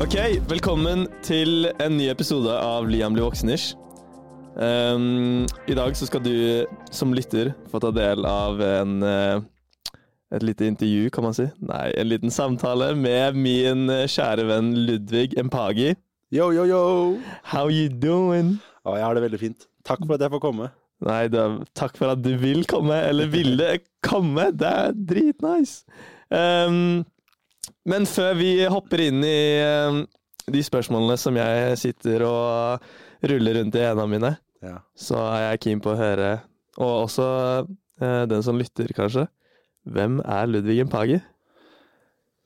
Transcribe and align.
Ok, 0.00 0.14
velkommen 0.48 1.04
til 1.20 1.66
en 1.82 1.98
ny 1.98 2.06
episode 2.08 2.48
av 2.48 2.86
Liam 2.88 3.12
blir 3.12 3.26
voksenish. 3.26 3.74
Um, 4.56 5.44
I 5.68 5.76
dag 5.76 5.92
så 5.96 6.08
skal 6.08 6.22
du 6.24 6.64
som 6.94 7.12
lytter 7.12 7.50
få 7.68 7.80
ta 7.82 7.90
del 7.92 8.24
av 8.24 8.62
en, 8.64 8.94
uh, 9.04 9.44
et 10.32 10.46
lite 10.46 10.64
intervju, 10.70 11.10
kan 11.12 11.26
man 11.26 11.36
si. 11.36 11.44
Nei, 11.60 11.90
en 12.00 12.08
liten 12.08 12.32
samtale 12.32 12.94
med 12.96 13.36
min 13.36 13.84
uh, 13.92 14.06
kjære 14.08 14.48
venn 14.48 14.72
Ludvig 14.88 15.36
Empagi. 15.40 15.92
Yo, 16.32 16.48
yo, 16.56 16.64
yo! 16.64 16.82
How 17.52 17.68
you 17.68 17.92
doing? 17.92 18.56
Ja, 18.86 18.96
jeg 18.96 19.04
har 19.04 19.18
det 19.18 19.26
veldig 19.28 19.42
fint. 19.44 19.68
Takk 19.84 20.06
for 20.06 20.16
at 20.16 20.24
jeg 20.24 20.32
får 20.32 20.46
komme. 20.46 20.72
Nei, 21.04 21.26
da, 21.28 21.50
takk 21.76 22.00
for 22.00 22.14
at 22.14 22.24
du 22.24 22.32
vil 22.40 22.64
komme, 22.70 22.96
eller 23.10 23.28
ville 23.28 23.76
komme. 24.06 24.48
Det 24.56 24.72
er 24.72 24.96
dritnice. 24.96 25.82
Um, 26.32 27.02
men 27.86 28.06
før 28.10 28.34
vi 28.38 28.50
hopper 28.70 29.02
inn 29.08 29.22
i 29.26 29.38
um, 29.88 30.00
de 30.52 30.62
spørsmålene 30.66 31.16
som 31.20 31.36
jeg 31.38 31.76
sitter 31.78 32.24
og 32.26 32.86
ruller 33.30 33.60
rundt 33.60 33.76
i 33.78 33.84
hendene 33.86 34.10
mine, 34.10 34.32
Ja. 34.62 34.80
så 34.98 35.18
er 35.32 35.44
jeg 35.50 35.60
keen 35.66 35.80
på 35.82 35.92
å 35.92 35.98
høre, 35.98 36.32
og 36.78 37.04
også 37.08 37.26
eh, 38.00 38.24
den 38.30 38.42
som 38.46 38.58
lytter, 38.58 38.90
kanskje, 38.94 39.26
hvem 39.86 40.20
er 40.22 40.46
Ludvig 40.50 40.80
Empagi? 40.84 41.20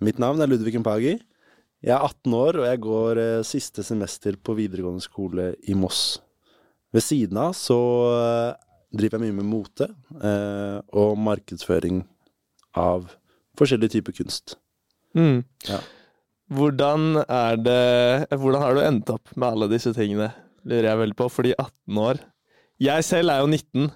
Mitt 0.00 0.18
navn 0.20 0.40
er 0.44 0.48
Ludvig 0.50 0.76
Mpagi. 0.80 1.14
Jeg 1.84 1.92
er 1.94 2.02
18 2.04 2.34
år, 2.36 2.58
og 2.60 2.66
jeg 2.68 2.80
går 2.84 3.20
eh, 3.22 3.42
siste 3.48 3.84
semester 3.84 4.36
på 4.36 4.56
videregående 4.56 5.04
skole 5.04 5.50
i 5.68 5.76
Moss. 5.76 6.18
Ved 6.92 7.04
siden 7.04 7.36
av 7.40 7.52
så 7.56 7.76
eh, 8.16 8.52
driver 8.96 9.20
jeg 9.20 9.26
mye 9.28 9.36
med 9.40 9.48
mote 9.52 9.88
eh, 10.20 10.78
og 10.96 11.16
markedsføring 11.20 12.02
av 12.76 13.10
forskjellige 13.56 13.98
typer 13.98 14.16
kunst. 14.20 14.56
Mm. 15.16 15.44
Ja. 15.68 15.80
Hvordan 16.52 17.22
er 17.24 17.56
det 17.58 18.38
Hvordan 18.38 18.62
har 18.62 18.76
du 18.76 18.82
endt 18.84 19.10
opp 19.10 19.32
med 19.34 19.48
alle 19.48 19.70
disse 19.72 19.90
tingene? 19.96 20.30
Lurer 20.66 20.90
jeg 20.90 21.00
veldig 21.02 21.18
på. 21.18 21.28
Fordi 21.32 21.54
18 21.56 22.02
år 22.02 22.20
Jeg 22.82 23.06
selv 23.06 23.32
er 23.32 23.40
jo 23.40 23.46
19, 23.48 23.90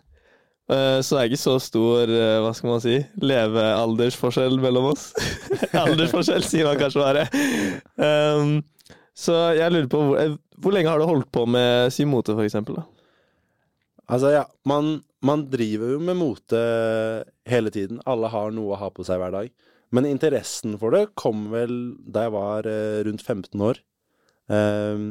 eh, 0.73 0.99
så 1.05 1.17
det 1.17 1.21
er 1.21 1.29
ikke 1.29 1.43
så 1.43 1.57
stor 1.61 2.09
eh, 2.09 2.39
hva 2.41 2.53
skal 2.57 2.71
man 2.71 2.81
si, 2.81 2.95
levealdersforskjell 3.21 4.57
mellom 4.63 4.87
oss. 4.95 5.11
Aldersforskjell, 5.83 6.47
sier 6.49 6.65
man 6.65 6.81
kanskje 6.81 7.03
bare. 7.03 7.27
Um, 8.01 8.55
så 9.13 9.37
jeg 9.59 9.75
lurer 9.75 9.91
på 9.93 10.01
hvor, 10.07 10.33
hvor 10.65 10.73
lenge 10.73 10.89
har 10.89 11.03
du 11.03 11.11
holdt 11.11 11.29
på 11.29 11.45
med 11.45 11.93
si 11.93 12.09
mote, 12.09 12.33
for 12.33 12.49
eksempel? 12.49 12.81
Da? 12.81 12.87
Altså, 14.09 14.33
ja, 14.33 14.47
man, 14.65 15.03
man 15.21 15.45
driver 15.53 15.93
jo 15.93 16.01
med 16.09 16.17
mote 16.19 16.65
hele 17.53 17.75
tiden. 17.75 18.01
Alle 18.09 18.33
har 18.33 18.57
noe 18.57 18.73
å 18.73 18.81
ha 18.81 18.89
på 18.95 19.05
seg 19.05 19.21
hver 19.21 19.37
dag. 19.37 19.53
Men 19.95 20.07
interessen 20.07 20.77
for 20.79 20.95
det 20.95 21.11
kom 21.19 21.49
vel 21.53 21.75
da 22.07 22.29
jeg 22.29 22.35
var 22.37 22.69
eh, 22.71 23.01
rundt 23.07 23.25
15 23.25 23.65
år. 23.67 23.81
Ehm, 24.51 25.09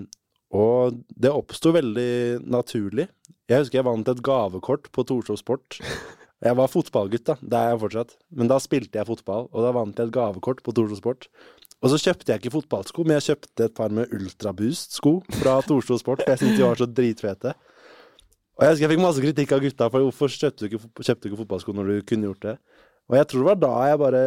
og 0.55 1.01
det 1.13 1.31
oppsto 1.35 1.73
veldig 1.75 2.45
naturlig. 2.49 3.09
Jeg 3.49 3.63
husker 3.63 3.79
jeg 3.79 3.87
vant 3.87 4.09
et 4.09 4.23
gavekort 4.25 4.89
på 4.95 5.05
Torshov 5.05 5.39
Sport. 5.41 5.79
Jeg 6.39 6.55
var 6.55 6.69
fotballgutt, 6.71 7.25
da. 7.27 7.35
Det 7.41 7.57
er 7.59 7.73
jeg 7.73 7.79
fortsatt. 7.81 8.13
Men 8.31 8.47
da 8.47 8.59
spilte 8.63 8.95
jeg 8.95 9.09
fotball, 9.09 9.49
og 9.51 9.65
da 9.65 9.73
vant 9.75 9.97
jeg 9.99 10.07
et 10.07 10.13
gavekort 10.15 10.61
på 10.63 10.71
Torshov 10.71 11.01
Sport. 11.01 11.27
Og 11.79 11.91
så 11.91 11.99
kjøpte 11.99 12.31
jeg 12.31 12.41
ikke 12.41 12.53
fotballsko, 12.53 13.03
men 13.07 13.17
jeg 13.17 13.33
kjøpte 13.33 13.67
et 13.67 13.75
par 13.75 13.91
med 13.95 14.11
Ultraboost-sko 14.15 15.13
fra 15.41 15.57
Torshov 15.67 15.99
Sport. 15.99 16.23
for 16.23 16.31
Jeg 16.31 16.41
syntes 16.41 16.57
de 16.59 16.63
var 16.63 16.79
så 16.79 16.87
dritfete. 16.87 17.53
Og 18.59 18.65
jeg 18.65 18.73
husker 18.73 18.85
jeg 18.85 18.91
fikk 18.91 19.03
masse 19.03 19.23
kritikk 19.23 19.53
av 19.55 19.61
gutta 19.63 19.87
for 19.91 20.03
hvorfor 20.07 20.31
kjøpte 20.33 20.59
du 20.59 20.67
ikke, 20.67 20.81
kjøpte 20.99 21.21
du 21.23 21.29
ikke 21.29 21.41
fotballsko 21.43 21.75
når 21.75 21.91
du 21.91 22.07
kunne 22.07 22.27
gjort 22.27 22.47
det. 22.47 22.55
Og 23.09 23.15
jeg 23.17 23.25
tror 23.31 23.41
det 23.41 23.47
var 23.49 23.59
da 23.63 23.69
jeg 23.89 23.99
bare 24.03 24.19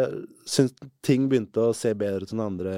syntes 0.50 0.88
ting 1.06 1.28
begynte 1.30 1.68
å 1.68 1.74
se 1.76 1.92
bedre 1.94 2.26
ut 2.26 2.32
enn 2.34 2.40
andre 2.42 2.72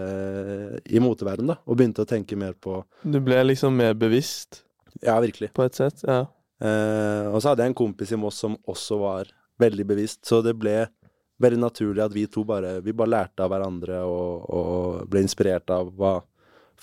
i 0.92 1.00
moteverdenen, 1.00 1.54
da. 1.54 1.56
Og 1.65 1.78
begynte 1.81 2.04
å 2.04 2.09
tenke 2.10 2.37
mer 2.37 2.53
på 2.60 2.82
Du 3.03 3.20
ble 3.25 3.38
liksom 3.48 3.72
mer 3.76 3.94
bevisst, 3.97 4.62
Ja, 5.03 5.16
virkelig. 5.20 5.53
på 5.56 5.64
et 5.64 5.75
sett? 5.75 6.03
Ja. 6.06 6.26
Eh, 6.60 7.26
og 7.32 7.41
så 7.43 7.50
hadde 7.50 7.64
jeg 7.64 7.72
en 7.72 7.78
kompis 7.81 8.12
i 8.12 8.16
Moss 8.20 8.37
som 8.44 8.56
også 8.69 8.98
var 9.00 9.32
veldig 9.60 9.87
bevisst, 9.87 10.20
så 10.28 10.43
det 10.44 10.54
ble 10.59 10.87
veldig 11.43 11.59
naturlig 11.64 12.04
at 12.04 12.12
vi 12.14 12.26
to 12.31 12.44
bare 12.47 12.81
Vi 12.84 12.93
bare 12.93 13.10
lærte 13.10 13.43
av 13.43 13.50
hverandre 13.50 14.03
og, 14.06 14.44
og 14.50 15.09
ble 15.10 15.25
inspirert 15.25 15.69
av 15.75 15.91
hva 15.98 16.19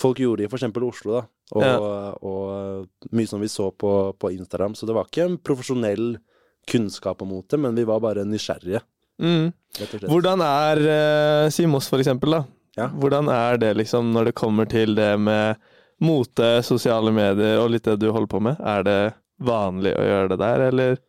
folk 0.01 0.17
gjorde 0.19 0.43
i 0.43 0.49
f.eks. 0.49 0.65
Oslo, 0.81 1.19
da. 1.19 1.23
Og, 1.51 1.61
Ja. 1.61 1.77
og 2.25 3.11
mye 3.11 3.27
som 3.27 3.39
vi 3.43 3.47
så 3.51 3.69
på, 3.75 4.13
på 4.17 4.31
Instagram. 4.33 4.73
Så 4.73 4.87
det 4.87 4.95
var 4.95 5.05
ikke 5.05 5.25
en 5.27 5.37
profesjonell 5.37 6.17
kunnskap 6.67 7.21
om 7.21 7.27
mote, 7.29 7.57
men 7.59 7.75
vi 7.75 7.83
var 7.83 7.99
bare 7.99 8.23
nysgjerrige, 8.25 8.81
Mm. 9.21 9.51
Hvordan 10.09 10.41
er 10.43 10.81
uh, 10.83 11.49
Si 11.53 11.65
Moss, 11.69 11.87
for 11.91 12.01
eksempel, 12.03 12.33
da. 12.35 12.41
Ja. 12.79 12.87
Hvordan 12.91 13.29
er 13.31 13.59
det 13.61 13.75
liksom 13.77 14.09
når 14.15 14.29
det 14.31 14.35
kommer 14.39 14.67
til 14.71 14.95
det 14.97 15.13
med 15.19 15.59
mote, 16.01 16.49
sosiale 16.65 17.11
medier 17.13 17.59
og 17.61 17.69
litt 17.73 17.85
det 17.87 17.97
du 18.01 18.09
holder 18.11 18.31
på 18.31 18.41
med? 18.43 18.59
Er 18.63 18.83
det 18.87 18.99
vanlig 19.43 19.93
å 19.97 20.03
gjøre 20.07 20.31
det 20.33 20.39
der, 20.41 20.63
eller? 20.71 20.99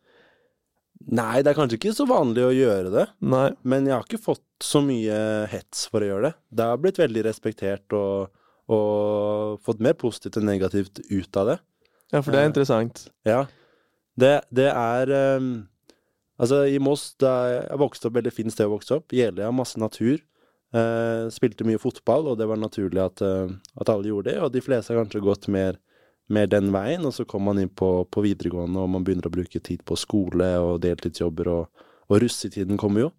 Nei, 1.13 1.41
det 1.43 1.51
er 1.51 1.57
kanskje 1.57 1.75
ikke 1.79 1.95
så 1.97 2.05
vanlig 2.07 2.45
å 2.47 2.53
gjøre 2.55 2.91
det. 2.93 3.05
Nei. 3.27 3.47
Men 3.67 3.87
jeg 3.89 3.95
har 3.97 4.05
ikke 4.07 4.21
fått 4.23 4.45
så 4.63 4.79
mye 4.85 5.17
hets 5.51 5.87
for 5.91 6.03
å 6.05 6.07
gjøre 6.11 6.29
det. 6.29 6.33
Det 6.55 6.67
har 6.69 6.79
blitt 6.79 7.01
veldig 7.01 7.23
respektert 7.27 7.95
og, 7.97 8.29
og 8.71 9.57
fått 9.65 9.83
mer 9.83 9.97
positivt 9.99 10.39
enn 10.39 10.47
negativt 10.47 11.01
ut 11.09 11.39
av 11.41 11.51
det. 11.51 11.57
Ja, 12.13 12.21
for 12.21 12.31
det 12.31 12.39
er 12.39 12.45
Eh. 12.45 12.51
interessant. 12.53 13.03
Ja. 13.27 13.41
Det, 14.15 14.33
det 14.53 14.69
er 14.69 15.11
ehm, 15.17 15.51
Altså, 16.41 16.63
i 16.65 16.79
Moss, 16.81 17.11
der 17.21 17.59
jeg 17.59 17.79
vokste 17.81 18.09
opp 18.09 18.17
veldig 18.17 18.33
fint 18.33 18.53
sted 18.53 18.69
å 18.69 18.73
vokse 18.73 18.95
opp. 18.97 19.13
Jeløya, 19.13 19.51
masse 19.53 19.79
natur. 19.81 20.21
Eh, 20.73 21.29
spilte 21.29 21.65
mye 21.67 21.81
fotball, 21.81 22.31
og 22.31 22.39
det 22.39 22.47
var 22.49 22.57
naturlig 22.57 23.01
at, 23.03 23.21
eh, 23.21 23.51
at 23.77 23.89
alle 23.93 24.09
gjorde 24.09 24.31
det. 24.31 24.39
Og 24.41 24.53
de 24.55 24.63
fleste 24.65 24.93
har 24.93 25.03
kanskje 25.03 25.21
gått 25.21 25.47
mer, 25.47 25.77
mer 26.33 26.47
den 26.49 26.71
veien, 26.73 27.05
og 27.05 27.13
så 27.13 27.27
kommer 27.29 27.53
man 27.53 27.61
inn 27.61 27.69
på, 27.69 27.91
på 28.09 28.23
videregående, 28.25 28.81
og 28.81 28.89
man 28.89 29.05
begynner 29.05 29.29
å 29.29 29.35
bruke 29.35 29.61
tid 29.61 29.83
på 29.85 29.97
skole 29.99 30.49
og 30.57 30.81
deltidsjobber, 30.81 31.51
og, 31.53 31.85
og 32.09 32.23
russetiden 32.23 32.81
kommer 32.81 33.07
jo. 33.07 33.11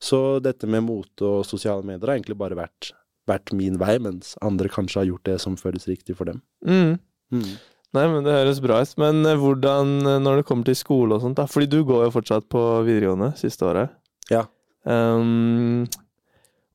Så 0.00 0.40
dette 0.40 0.70
med 0.70 0.86
mote 0.86 1.26
og 1.26 1.42
sosiale 1.44 1.84
medier 1.84 2.08
har 2.08 2.16
egentlig 2.20 2.38
bare 2.38 2.56
vært, 2.56 2.92
vært 3.28 3.52
min 3.58 3.76
vei, 3.80 3.98
mens 4.00 4.36
andre 4.40 4.70
kanskje 4.72 5.02
har 5.02 5.10
gjort 5.10 5.26
det 5.28 5.36
som 5.42 5.58
føles 5.60 5.90
riktig 5.90 6.16
for 6.16 6.30
dem. 6.30 6.40
Mm. 6.64 6.94
Mm. 7.34 7.50
Nei, 7.96 8.04
men 8.06 8.22
det 8.22 8.34
høres 8.36 8.60
bra 8.62 8.78
ut. 8.84 8.92
Men 9.02 9.24
eh, 9.26 9.38
hvordan 9.38 9.96
eh, 10.04 10.20
når 10.22 10.40
det 10.40 10.46
kommer 10.48 10.68
til 10.68 10.78
skole 10.78 11.16
og 11.16 11.24
sånt, 11.24 11.38
da? 11.40 11.48
Fordi 11.50 11.66
du 11.70 11.80
går 11.86 12.06
jo 12.06 12.14
fortsatt 12.14 12.46
på 12.52 12.62
videregående 12.86 13.32
siste 13.40 13.66
året. 13.66 13.96
Ja. 14.30 14.44
Um, 14.86 15.88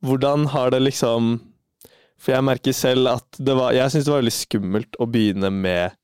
hvordan 0.05 0.45
har 0.53 0.69
det 0.75 0.83
liksom 0.83 1.39
For 2.21 2.35
jeg 2.35 2.45
merker 2.45 2.75
selv 2.75 3.09
at 3.09 3.39
det 3.41 3.55
var 3.57 3.73
Jeg 3.73 3.89
syns 3.89 4.05
det 4.05 4.11
var 4.13 4.21
veldig 4.21 4.33
skummelt 4.35 4.99
å 5.01 5.07
begynne 5.09 5.49
med 5.49 5.95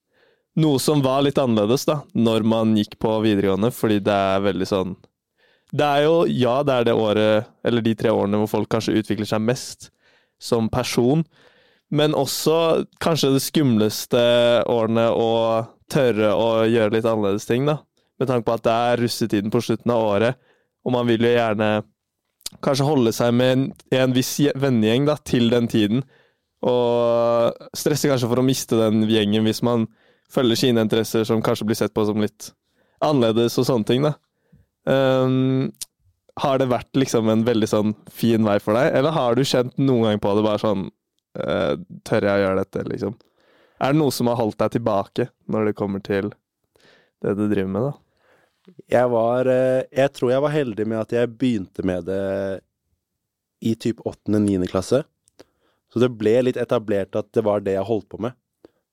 noe 0.59 0.81
som 0.83 0.99
var 0.99 1.21
litt 1.23 1.37
annerledes, 1.39 1.85
da, 1.87 2.01
når 2.11 2.43
man 2.43 2.73
gikk 2.75 2.97
på 2.99 3.13
videregående, 3.23 3.69
fordi 3.71 4.01
det 4.03 4.17
er 4.33 4.41
veldig 4.43 4.67
sånn 4.67 4.95
Det 5.71 5.85
er 5.85 6.07
jo 6.07 6.17
Ja, 6.27 6.57
det 6.67 6.73
er 6.73 6.89
det 6.89 6.97
året, 6.97 7.53
eller 7.63 7.85
de 7.85 7.93
tre 7.95 8.11
årene 8.11 8.41
hvor 8.41 8.51
folk 8.57 8.71
kanskje 8.73 8.97
utvikler 8.99 9.29
seg 9.29 9.45
mest 9.45 9.91
som 10.41 10.67
person, 10.73 11.21
men 11.91 12.15
også 12.15 12.55
kanskje 13.03 13.33
det 13.35 13.43
skumleste 13.43 14.21
årene 14.71 15.09
å 15.11 15.31
tørre 15.91 16.31
å 16.33 16.49
gjøre 16.71 16.95
litt 16.95 17.07
annerledes 17.07 17.47
ting, 17.49 17.65
da. 17.67 17.81
Med 18.21 18.29
tanke 18.29 18.47
på 18.47 18.53
at 18.55 18.63
det 18.67 18.75
er 18.91 19.01
russetiden 19.03 19.51
på 19.51 19.61
slutten 19.65 19.91
av 19.91 20.05
året, 20.07 20.39
og 20.85 20.95
man 20.95 21.09
vil 21.09 21.25
jo 21.25 21.33
gjerne 21.33 21.71
kanskje 22.63 22.87
holde 22.87 23.11
seg 23.15 23.33
med 23.35 23.51
en, 23.55 23.65
en 23.95 24.15
viss 24.15 24.31
je- 24.43 24.55
vennegjeng 24.59 25.05
da, 25.09 25.15
til 25.27 25.49
den 25.51 25.67
tiden. 25.71 26.03
Og 26.67 27.67
stresse 27.77 28.09
kanskje 28.11 28.29
for 28.29 28.41
å 28.41 28.45
miste 28.45 28.77
den 28.77 29.03
gjengen 29.09 29.45
hvis 29.47 29.63
man 29.65 29.87
følger 30.31 30.59
sine 30.59 30.83
interesser 30.85 31.25
som 31.27 31.41
kanskje 31.43 31.67
blir 31.67 31.79
sett 31.79 31.93
på 31.95 32.05
som 32.07 32.21
litt 32.21 32.51
annerledes 33.03 33.57
og 33.59 33.67
sånne 33.67 33.87
ting, 33.89 34.05
da. 34.05 34.13
Um, 34.85 35.71
har 36.41 36.57
det 36.61 36.69
vært 36.71 36.95
liksom 36.97 37.27
en 37.29 37.43
veldig 37.45 37.67
sånn 37.69 37.91
fin 38.13 38.45
vei 38.47 38.55
for 38.63 38.77
deg, 38.77 38.93
eller 38.97 39.13
har 39.13 39.35
du 39.35 39.43
kjent 39.45 39.75
noen 39.81 40.07
gang 40.07 40.21
på 40.23 40.31
det 40.37 40.45
bare 40.45 40.61
sånn 40.61 40.87
eh, 41.39 41.75
Tør 42.07 42.27
jeg 42.27 42.39
å 42.39 42.45
gjøre 42.45 42.61
dette, 42.63 42.85
liksom? 42.89 43.17
Er 43.81 43.93
det 43.93 44.01
noe 44.01 44.13
som 44.13 44.29
har 44.29 44.39
holdt 44.39 44.59
deg 44.61 44.75
tilbake 44.77 45.27
når 45.51 45.69
det 45.69 45.77
kommer 45.79 46.03
til 46.05 46.31
det 47.21 47.35
du 47.37 47.45
driver 47.47 47.71
med, 47.71 47.87
da? 47.89 47.93
Jeg 48.93 49.09
var 49.09 49.49
eh, 49.49 49.87
Jeg 49.89 50.13
tror 50.17 50.33
jeg 50.33 50.43
var 50.45 50.53
heldig 50.53 50.85
med 50.87 51.01
at 51.01 51.15
jeg 51.15 51.33
begynte 51.33 51.85
med 51.87 52.05
det 52.09 52.21
i 53.61 53.75
typ 53.77 53.99
8.-9. 54.05 54.65
klasse. 54.71 55.03
Så 55.91 56.01
det 56.01 56.13
ble 56.17 56.37
litt 56.47 56.57
etablert 56.57 57.17
at 57.19 57.27
det 57.35 57.43
var 57.45 57.61
det 57.61 57.75
jeg 57.75 57.85
holdt 57.85 58.07
på 58.09 58.21
med. 58.25 58.33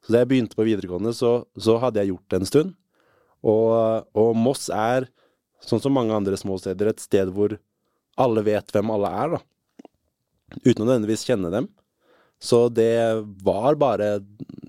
Så 0.05 0.13
da 0.13 0.23
jeg 0.23 0.31
begynte 0.31 0.59
på 0.59 0.67
videregående, 0.67 1.15
så, 1.17 1.47
så 1.57 1.79
hadde 1.81 2.03
jeg 2.03 2.13
gjort 2.13 2.29
det 2.29 2.41
en 2.41 2.51
stund. 2.51 2.75
Og, 3.47 4.05
og 4.19 4.35
Moss 4.37 4.67
er, 4.75 5.09
sånn 5.65 5.83
som 5.83 5.95
mange 5.95 6.15
andre 6.15 6.37
små 6.39 6.59
steder, 6.61 6.91
et 6.91 7.03
sted 7.03 7.31
hvor 7.35 7.57
alle 8.19 8.43
vet 8.47 8.75
hvem 8.75 8.93
alle 8.95 9.13
er, 9.23 9.37
da. 9.37 9.41
Uten 10.65 10.83
å 10.83 10.89
nødvendigvis 10.89 11.27
kjenne 11.29 11.53
dem. 11.55 11.69
Så 12.39 12.69
det 12.71 12.95
var 13.43 13.75
bare 13.75 14.21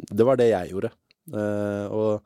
Det 0.09 0.25
var 0.25 0.39
det 0.39 0.49
jeg 0.49 0.71
gjorde. 0.73 0.89
Eh, 1.29 1.85
og, 1.93 2.23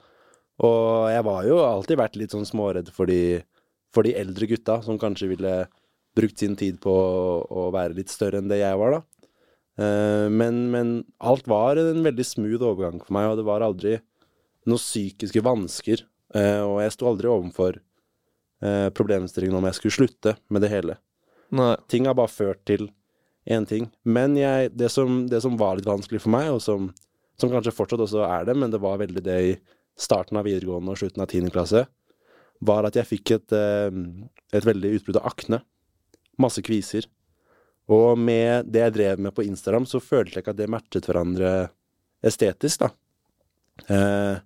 og 0.64 1.12
jeg 1.12 1.24
var 1.28 1.48
jo 1.48 1.58
alltid 1.66 2.00
vært 2.00 2.20
litt 2.20 2.36
sånn 2.36 2.48
småredd 2.48 2.92
for 2.96 3.12
de, 3.12 3.42
for 3.92 4.08
de 4.08 4.16
eldre 4.16 4.48
gutta, 4.48 4.80
som 4.86 5.00
kanskje 5.02 5.34
ville 5.34 5.56
brukt 6.16 6.40
sin 6.40 6.56
tid 6.56 6.80
på 6.82 6.94
å, 6.94 7.68
være 7.74 7.98
litt 7.98 8.14
større 8.14 8.40
enn 8.40 8.48
det 8.52 8.62
jeg 8.62 8.80
var, 8.80 8.96
da. 8.96 9.28
Eh, 9.84 10.28
men, 10.32 10.68
men 10.72 10.96
alt 11.20 11.48
var 11.50 11.82
en 11.82 12.04
veldig 12.06 12.26
smooth 12.28 12.64
overgang 12.64 13.02
for 13.04 13.18
meg, 13.18 13.32
og 13.32 13.42
det 13.42 13.48
var 13.48 13.66
aldri 13.66 13.98
noen 14.70 14.82
psykiske 14.82 15.44
vansker. 15.44 16.06
Eh, 16.38 16.62
og 16.64 16.80
jeg 16.84 16.96
sto 16.96 17.10
aldri 17.10 17.30
overfor 17.30 17.78
eh, 17.78 18.90
problemstillingen 18.96 19.60
om 19.60 19.68
jeg 19.70 19.80
skulle 19.80 19.98
slutte 20.00 20.38
med 20.54 20.66
det 20.66 20.72
hele. 20.74 20.98
Nei. 21.54 21.76
Ting 21.92 22.08
har 22.10 22.18
bare 22.18 22.32
ført 22.32 22.64
til 22.70 22.88
én 23.46 23.66
ting. 23.68 23.90
Men 24.04 24.38
jeg, 24.40 24.72
det, 24.78 24.90
som, 24.94 25.26
det 25.30 25.42
som 25.44 25.58
var 25.60 25.78
litt 25.78 25.90
vanskelig 25.90 26.22
for 26.24 26.34
meg, 26.36 26.52
og 26.54 26.62
som, 26.64 26.92
som 27.40 27.52
kanskje 27.52 27.76
fortsatt 27.76 28.04
også 28.06 28.24
er 28.28 28.48
det, 28.48 28.56
men 28.60 28.72
det 28.74 28.82
var 28.84 29.02
veldig 29.02 29.24
det 29.26 29.40
i 29.50 29.58
starten 30.00 30.40
av 30.40 30.48
videregående 30.48 30.94
og 30.94 31.02
slutten 31.02 31.24
av 31.24 31.30
tiende 31.32 31.52
klasse, 31.54 31.86
var 32.64 32.88
at 32.88 32.96
jeg 32.98 33.10
fikk 33.10 33.36
et, 33.36 33.56
eh, 33.58 33.92
et 34.56 34.66
veldig 34.66 34.94
utbrudd 35.00 35.20
av 35.20 35.28
akne. 35.34 35.60
Masse 36.42 36.64
kviser. 36.66 37.10
Og 37.92 38.16
med 38.18 38.70
det 38.72 38.86
jeg 38.86 38.96
drev 38.96 39.22
med 39.26 39.36
på 39.36 39.44
Instagram, 39.46 39.86
så 39.90 40.00
følte 40.02 40.38
jeg 40.38 40.46
ikke 40.46 40.56
at 40.56 40.62
det 40.62 40.72
matchet 40.72 41.10
hverandre 41.10 41.54
estetisk, 42.24 42.86
da. 42.86 42.94
Eh, 43.92 44.40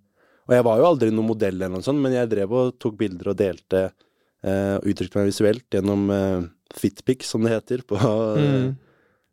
og 0.48 0.56
jeg 0.56 0.64
var 0.64 0.80
jo 0.80 0.88
aldri 0.88 1.12
noen 1.12 1.28
modell 1.28 1.58
eller 1.58 1.76
noe 1.76 1.86
sånt, 1.86 2.02
men 2.02 2.16
jeg 2.16 2.32
drev 2.32 2.54
og 2.56 2.76
tok 2.82 2.96
bilder 2.98 3.34
og 3.34 3.40
delte 3.40 3.82
eh, 3.84 4.76
og 4.80 4.88
uttrykte 4.88 5.20
meg 5.20 5.30
visuelt 5.30 5.68
gjennom 5.76 6.06
eh, 6.16 6.46
Fitpic, 6.78 7.28
som 7.28 7.46
det 7.46 7.54
heter 7.58 7.84
på 7.88 8.00
Mm. 8.00 8.76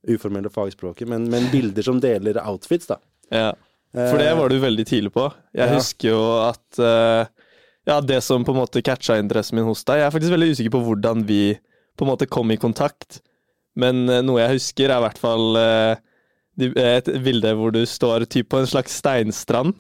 Eh, 0.06 0.14
uformelle 0.14 0.50
fagspråket, 0.52 1.08
men, 1.08 1.28
men 1.30 1.50
bilder 1.52 1.82
som 1.82 2.00
deler 2.00 2.38
outfits, 2.46 2.86
da. 2.86 2.96
Ja. 3.32 3.52
For 3.94 4.18
det 4.18 4.32
var 4.36 4.48
du 4.50 4.56
veldig 4.58 4.84
tidlig 4.90 5.12
på. 5.14 5.28
Jeg 5.54 5.68
Ja. 5.70 5.74
husker 5.76 6.08
jo 6.10 6.22
at 6.48 6.78
eh, 6.82 7.26
Ja, 7.86 8.00
det 8.00 8.22
som 8.24 8.42
på 8.44 8.50
en 8.54 8.58
måte 8.62 8.80
catcha 8.82 9.18
interessen 9.20 9.54
min 9.58 9.66
hos 9.68 9.84
deg 9.84 9.98
Jeg 10.00 10.06
er 10.06 10.10
faktisk 10.10 10.32
veldig 10.32 10.48
usikker 10.54 10.72
på 10.72 10.80
hvordan 10.86 11.22
vi 11.28 11.58
på 11.98 12.02
en 12.06 12.10
måte 12.10 12.26
kom 12.26 12.50
i 12.50 12.56
kontakt, 12.56 13.20
men 13.76 14.08
eh, 14.10 14.22
noe 14.24 14.40
jeg 14.40 14.56
husker, 14.58 14.90
er 14.90 14.98
i 14.98 15.04
hvert 15.04 15.18
fall 15.20 15.56
eh, 15.60 15.96
et 16.58 17.10
bilde 17.22 17.52
hvor 17.58 17.70
du 17.74 17.84
står 17.86 18.24
typ 18.26 18.48
på 18.50 18.58
en 18.62 18.66
slags 18.70 18.96
steinstrand 18.98 19.74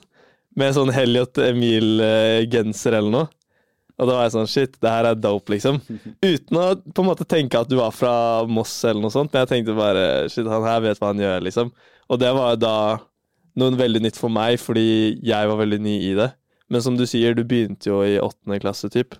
med 0.54 0.74
sånn 0.76 0.92
Helliot 0.94 1.38
Emil-genser 1.42 2.94
eller 2.98 3.10
noe. 3.10 3.28
Og 3.94 4.08
da 4.08 4.16
var 4.16 4.26
jeg 4.26 4.34
sånn 4.34 4.48
Shit, 4.50 4.78
det 4.82 4.90
her 4.90 5.06
er 5.06 5.18
dope, 5.18 5.52
liksom. 5.54 5.78
Uten 6.32 6.58
å 6.58 6.66
på 6.82 7.04
en 7.04 7.08
måte 7.08 7.26
tenke 7.28 7.60
at 7.60 7.70
du 7.70 7.76
var 7.78 7.94
fra 7.94 8.14
Moss 8.50 8.76
eller 8.84 9.04
noe 9.04 9.14
sånt, 9.14 9.30
men 9.32 9.44
jeg 9.44 9.52
tenkte 9.52 9.76
bare 9.78 10.06
Shit, 10.32 10.48
han 10.50 10.66
her 10.66 10.82
vet 10.84 11.02
hva 11.02 11.12
han 11.12 11.22
gjør, 11.22 11.44
liksom. 11.46 11.74
Og 12.10 12.20
det 12.20 12.32
var 12.36 12.58
da 12.60 12.76
noe 13.60 13.78
veldig 13.78 14.02
nytt 14.02 14.18
for 14.18 14.32
meg, 14.34 14.58
fordi 14.58 14.86
jeg 15.22 15.50
var 15.50 15.60
veldig 15.60 15.78
ny 15.84 15.98
i 16.10 16.14
det. 16.18 16.32
Men 16.72 16.82
som 16.82 16.96
du 16.98 17.04
sier, 17.06 17.36
du 17.36 17.44
begynte 17.46 17.90
jo 17.90 18.00
i 18.02 18.16
åttende 18.18 18.58
klasse, 18.62 18.90
typ. 18.90 19.14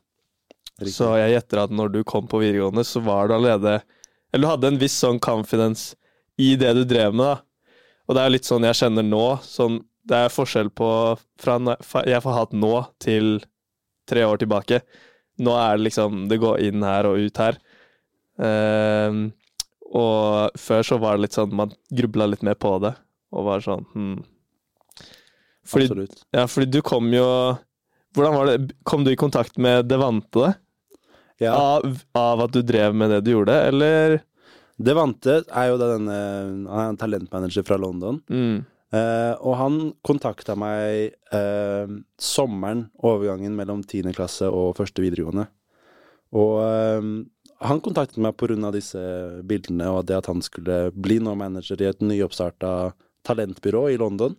Riktig. 0.81 0.97
Så 0.97 1.13
jeg 1.21 1.37
gjetter 1.37 1.63
at 1.63 1.75
når 1.75 1.93
du 1.95 2.01
kom 2.07 2.27
på 2.27 2.41
videregående, 2.43 2.83
så 2.83 2.99
var 3.05 3.29
du 3.31 3.37
allerede 3.37 3.77
Eller 4.35 4.43
du 4.43 4.51
hadde 4.51 4.71
en 4.73 4.81
viss 4.81 4.97
sånn 4.99 5.21
confidence 5.23 5.95
i 6.35 6.57
det 6.59 6.73
du 6.75 6.83
drev 6.83 7.15
med, 7.15 7.29
da. 7.31 7.37
Og 8.09 8.17
det 8.17 8.21
er 8.21 8.27
jo 8.27 8.35
litt 8.35 8.49
sånn 8.49 8.67
jeg 8.67 8.79
kjenner 8.81 9.07
nå. 9.07 9.27
Sånn, 9.47 9.79
det 10.05 10.25
er 10.27 10.35
forskjell 10.35 10.73
på 10.75 10.89
fra 11.41 11.59
jeg 12.03 12.25
får 12.25 12.35
hatt 12.41 12.57
nå 12.59 12.73
til 13.01 13.37
tre 14.09 14.25
år 14.27 14.41
tilbake. 14.43 14.81
Nå 15.45 15.55
er 15.59 15.77
det 15.79 15.89
liksom 15.89 16.29
Det 16.31 16.39
går 16.43 16.61
inn 16.69 16.85
her 16.87 17.09
og 17.11 17.19
ut 17.19 17.41
her. 17.43 17.59
Ehm, 18.43 19.33
og 19.95 20.55
før 20.59 20.83
så 20.87 20.99
var 20.99 21.17
det 21.17 21.27
litt 21.29 21.37
sånn 21.37 21.55
man 21.55 21.75
grubla 21.95 22.27
litt 22.27 22.43
mer 22.43 22.57
på 22.59 22.73
det, 22.83 22.95
og 23.35 23.47
var 23.47 23.63
sånn 23.65 23.85
hmm. 23.95 24.17
Fordi, 25.65 25.87
Absolutt. 25.87 26.19
ja, 26.35 26.43
fordi 26.51 26.67
du 26.75 26.83
kom 26.85 27.07
jo 27.15 27.25
Hvordan 28.15 28.35
var 28.37 28.51
det? 28.51 28.75
Kom 28.85 29.05
du 29.07 29.11
i 29.13 29.17
kontakt 29.19 29.57
med 29.57 29.89
Devante 29.89 30.53
Ja. 31.41 31.55
av, 31.55 32.03
av 32.15 32.45
at 32.45 32.53
du 32.53 32.61
drev 32.63 32.95
med 32.95 33.11
det 33.11 33.23
du 33.25 33.33
gjorde, 33.33 33.55
eller? 33.71 34.21
Devante 34.79 35.41
er 35.51 35.71
jo 35.71 35.79
da 35.81 35.89
denne 35.95 36.19
Han 36.69 36.79
er 36.83 36.93
en 36.93 36.99
talentmanager 37.01 37.65
fra 37.67 37.79
London. 37.81 38.21
Mm. 38.31 38.65
Eh, 38.95 39.35
og 39.43 39.57
han 39.59 39.79
kontakta 40.07 40.55
meg 40.59 41.15
uh, 41.35 41.91
sommeren, 42.21 42.87
overgangen 43.03 43.57
mellom 43.59 43.83
10. 43.83 44.13
klasse 44.15 44.47
og 44.47 44.77
første 44.79 45.03
videregående. 45.03 45.49
Og 46.35 46.61
uh, 46.63 47.09
han 47.65 47.83
kontaktet 47.83 48.21
meg 48.23 48.39
av 48.39 48.75
disse 48.77 49.03
bildene 49.49 49.89
og 49.91 50.05
det 50.07 50.19
at 50.21 50.31
han 50.31 50.43
skulle 50.45 50.93
bli 50.93 51.19
nå 51.23 51.35
manager 51.39 51.81
i 51.81 51.89
et 51.89 52.03
nyoppstarta 52.05 52.93
talentbyrå 53.25 53.89
i 53.95 54.01
London. 54.01 54.35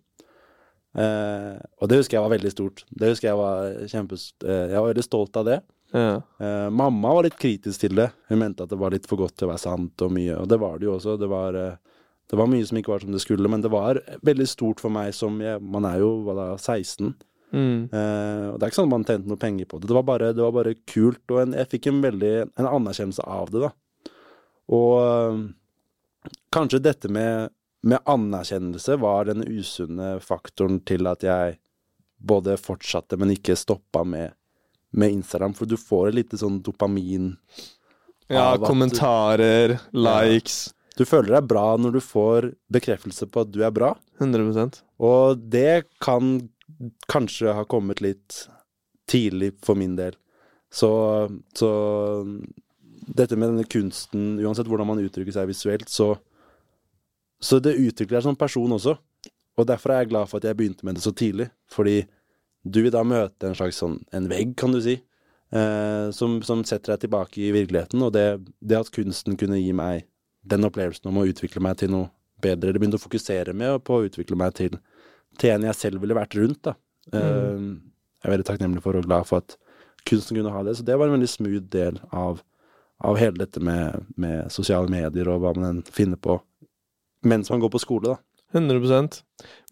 Og 0.95 1.89
det 1.89 1.97
husker 1.97 2.15
jeg 2.15 2.23
var 2.23 2.31
veldig 2.31 2.51
stort. 2.53 2.83
Det 2.87 3.09
husker 3.09 3.27
Jeg 3.27 3.39
var 3.39 3.87
kjempes... 3.91 4.27
Jeg 4.45 4.77
var 4.77 4.85
veldig 4.91 5.03
stolt 5.03 5.39
av 5.41 5.47
det. 5.47 5.57
Ja. 5.91 6.21
Mamma 6.69 7.15
var 7.17 7.25
litt 7.25 7.39
kritisk 7.41 7.81
til 7.81 7.97
det. 7.97 8.05
Hun 8.29 8.39
mente 8.43 8.63
at 8.63 8.71
det 8.71 8.77
var 8.79 8.93
litt 8.93 9.09
for 9.09 9.19
godt 9.19 9.33
til 9.35 9.49
å 9.49 9.51
være 9.55 9.63
sant 9.63 10.05
og 10.05 10.13
mye, 10.15 10.37
og 10.37 10.47
det 10.51 10.59
var 10.61 10.77
det 10.79 10.87
jo 10.87 10.93
også. 10.99 11.17
Det 11.19 11.31
var, 11.31 11.57
det 12.29 12.39
var 12.39 12.49
mye 12.49 12.65
som 12.65 12.79
ikke 12.79 12.93
var 12.93 13.03
som 13.03 13.13
det 13.13 13.21
skulle, 13.21 13.49
men 13.51 13.61
det 13.61 13.71
var 13.73 13.99
veldig 14.25 14.47
stort 14.49 14.81
for 14.81 14.93
meg 14.93 15.13
som 15.13 15.37
jeg, 15.43 15.61
Man 15.61 15.85
er 15.85 15.99
jo 16.01 16.11
da, 16.33 16.53
16. 16.57 17.13
Mm. 17.55 17.89
Eh, 17.93 18.45
og 18.49 18.57
det 18.57 18.65
er 18.65 18.71
ikke 18.71 18.79
sånn 18.79 18.89
at 18.89 18.95
man 18.95 19.05
tjente 19.07 19.29
noe 19.31 19.41
penger 19.41 19.69
på 19.69 19.79
det. 19.79 19.89
Det 19.89 19.97
var 19.97 20.07
bare, 20.07 20.31
det 20.35 20.43
var 20.43 20.55
bare 20.55 20.77
kult, 20.89 21.23
og 21.31 21.43
en, 21.43 21.53
jeg 21.59 21.71
fikk 21.75 21.91
en 21.91 22.01
veldig 22.03 22.33
en 22.47 22.71
anerkjennelse 22.71 23.27
av 23.37 23.53
det, 23.53 23.67
da. 23.67 23.71
Og 24.75 24.95
eh, 25.03 25.43
kanskje 26.55 26.81
dette 26.83 27.11
med, 27.13 27.53
med 27.85 28.01
anerkjennelse 28.09 28.97
var 29.01 29.29
den 29.29 29.45
usunne 29.45 30.15
faktoren 30.23 30.81
til 30.87 31.07
at 31.11 31.23
jeg 31.25 31.59
både 32.25 32.57
fortsatte, 32.57 33.19
men 33.21 33.35
ikke 33.35 33.57
stoppa 33.59 34.03
med, 34.07 34.33
med 34.97 35.19
Instagram. 35.19 35.53
For 35.53 35.69
du 35.69 35.77
får 35.77 36.09
et 36.09 36.19
lite 36.23 36.41
sånn 36.41 36.61
dopamin 36.65 37.35
ja, 38.27 38.55
kommentarer, 38.57 39.75
du, 39.75 39.77
kommentarer, 39.77 39.77
likes. 39.93 40.74
Du 40.95 41.03
føler 41.07 41.35
deg 41.35 41.47
bra 41.49 41.75
når 41.79 41.97
du 41.97 42.01
får 42.03 42.51
bekreftelse 42.71 43.27
på 43.31 43.43
at 43.43 43.51
du 43.51 43.61
er 43.65 43.73
bra. 43.75 43.93
100% 44.23 44.81
Og 45.03 45.41
det 45.51 45.87
kan 46.03 46.37
kanskje 47.11 47.53
ha 47.55 47.65
kommet 47.67 48.01
litt 48.03 48.45
tidlig 49.09 49.53
for 49.65 49.77
min 49.77 49.97
del. 49.99 50.15
Så, 50.71 50.89
så 51.55 51.71
dette 53.05 53.37
med 53.37 53.51
denne 53.51 53.67
kunsten, 53.69 54.37
uansett 54.41 54.69
hvordan 54.69 54.89
man 54.89 55.03
uttrykker 55.03 55.35
seg 55.35 55.51
visuelt, 55.51 55.91
så, 55.91 56.13
så 57.39 57.59
det 57.63 57.77
utvikler 57.77 58.17
deg 58.17 58.25
som 58.29 58.39
person 58.39 58.75
også. 58.75 58.95
Og 59.55 59.67
derfor 59.67 59.93
er 59.93 60.03
jeg 60.03 60.11
glad 60.11 60.31
for 60.31 60.39
at 60.39 60.49
jeg 60.49 60.57
begynte 60.59 60.87
med 60.87 60.97
det 60.97 61.05
så 61.05 61.13
tidlig. 61.15 61.49
Fordi 61.71 62.01
du 62.65 62.81
vil 62.81 62.93
da 62.93 63.03
møte 63.07 63.47
en 63.47 63.55
slags 63.55 63.77
sånn 63.83 63.99
en 64.15 64.27
vegg, 64.31 64.55
kan 64.59 64.73
du 64.73 64.81
si, 64.83 64.97
eh, 65.53 66.07
som, 66.15 66.39
som 66.43 66.65
setter 66.67 66.95
deg 66.95 67.05
tilbake 67.05 67.43
i 67.45 67.53
virkeligheten. 67.55 68.03
Og 68.03 68.11
det, 68.15 68.25
det 68.59 68.81
at 68.81 68.91
kunsten 68.95 69.37
kunne 69.39 69.61
gi 69.61 69.71
meg 69.75 70.07
den 70.45 70.67
opplevelsen 70.67 71.09
om 71.11 71.21
å 71.21 71.27
utvikle 71.29 71.63
meg 71.63 71.79
til 71.81 71.91
noe 71.93 72.09
bedre, 72.41 72.69
eller 72.69 72.81
begynte 72.81 72.99
å 72.99 73.05
fokusere 73.05 73.55
med 73.57 73.81
på 73.85 73.99
å 73.99 74.07
utvikle 74.07 74.37
meg 74.39 74.55
til, 74.57 74.77
til 75.39 75.55
en 75.55 75.67
jeg 75.69 75.79
selv 75.79 76.03
ville 76.03 76.17
vært 76.17 76.37
rundt, 76.37 76.61
da. 76.67 76.75
Eh, 77.13 77.69
jeg 78.21 78.29
er 78.29 78.33
veldig 78.33 78.47
takknemlig 78.47 78.83
for 78.83 78.97
og 78.97 79.05
glad 79.05 79.27
for 79.29 79.43
at 79.43 79.57
kunsten 80.05 80.37
kunne 80.37 80.53
ha 80.53 80.63
det. 80.65 80.77
Så 80.77 80.85
det 80.85 80.97
var 80.97 81.09
en 81.09 81.17
veldig 81.17 81.29
smooth 81.29 81.67
del 81.73 81.99
av, 82.09 82.41
av 83.05 83.19
hele 83.21 83.37
dette 83.43 83.61
med, 83.61 84.05
med 84.17 84.51
sosiale 84.53 84.89
medier 84.91 85.29
og 85.29 85.43
hva 85.43 85.53
man 85.57 85.83
finner 85.85 86.17
på 86.17 86.39
mens 87.25 87.49
man 87.49 87.61
går 87.63 87.71
på 87.73 87.81
skole, 87.81 88.13
da. 88.13 88.21
100% 88.55 89.17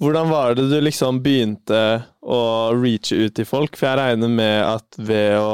Hvordan 0.01 0.29
var 0.31 0.55
det 0.57 0.65
du 0.67 0.79
liksom 0.81 1.21
begynte 1.23 2.03
å 2.19 2.39
reache 2.75 3.15
ut 3.15 3.35
til 3.37 3.47
folk? 3.47 3.77
For 3.77 3.91
jeg 3.91 3.99
regner 3.99 4.31
med 4.33 4.57
at 4.65 4.97
ved 4.97 5.37
å 5.39 5.53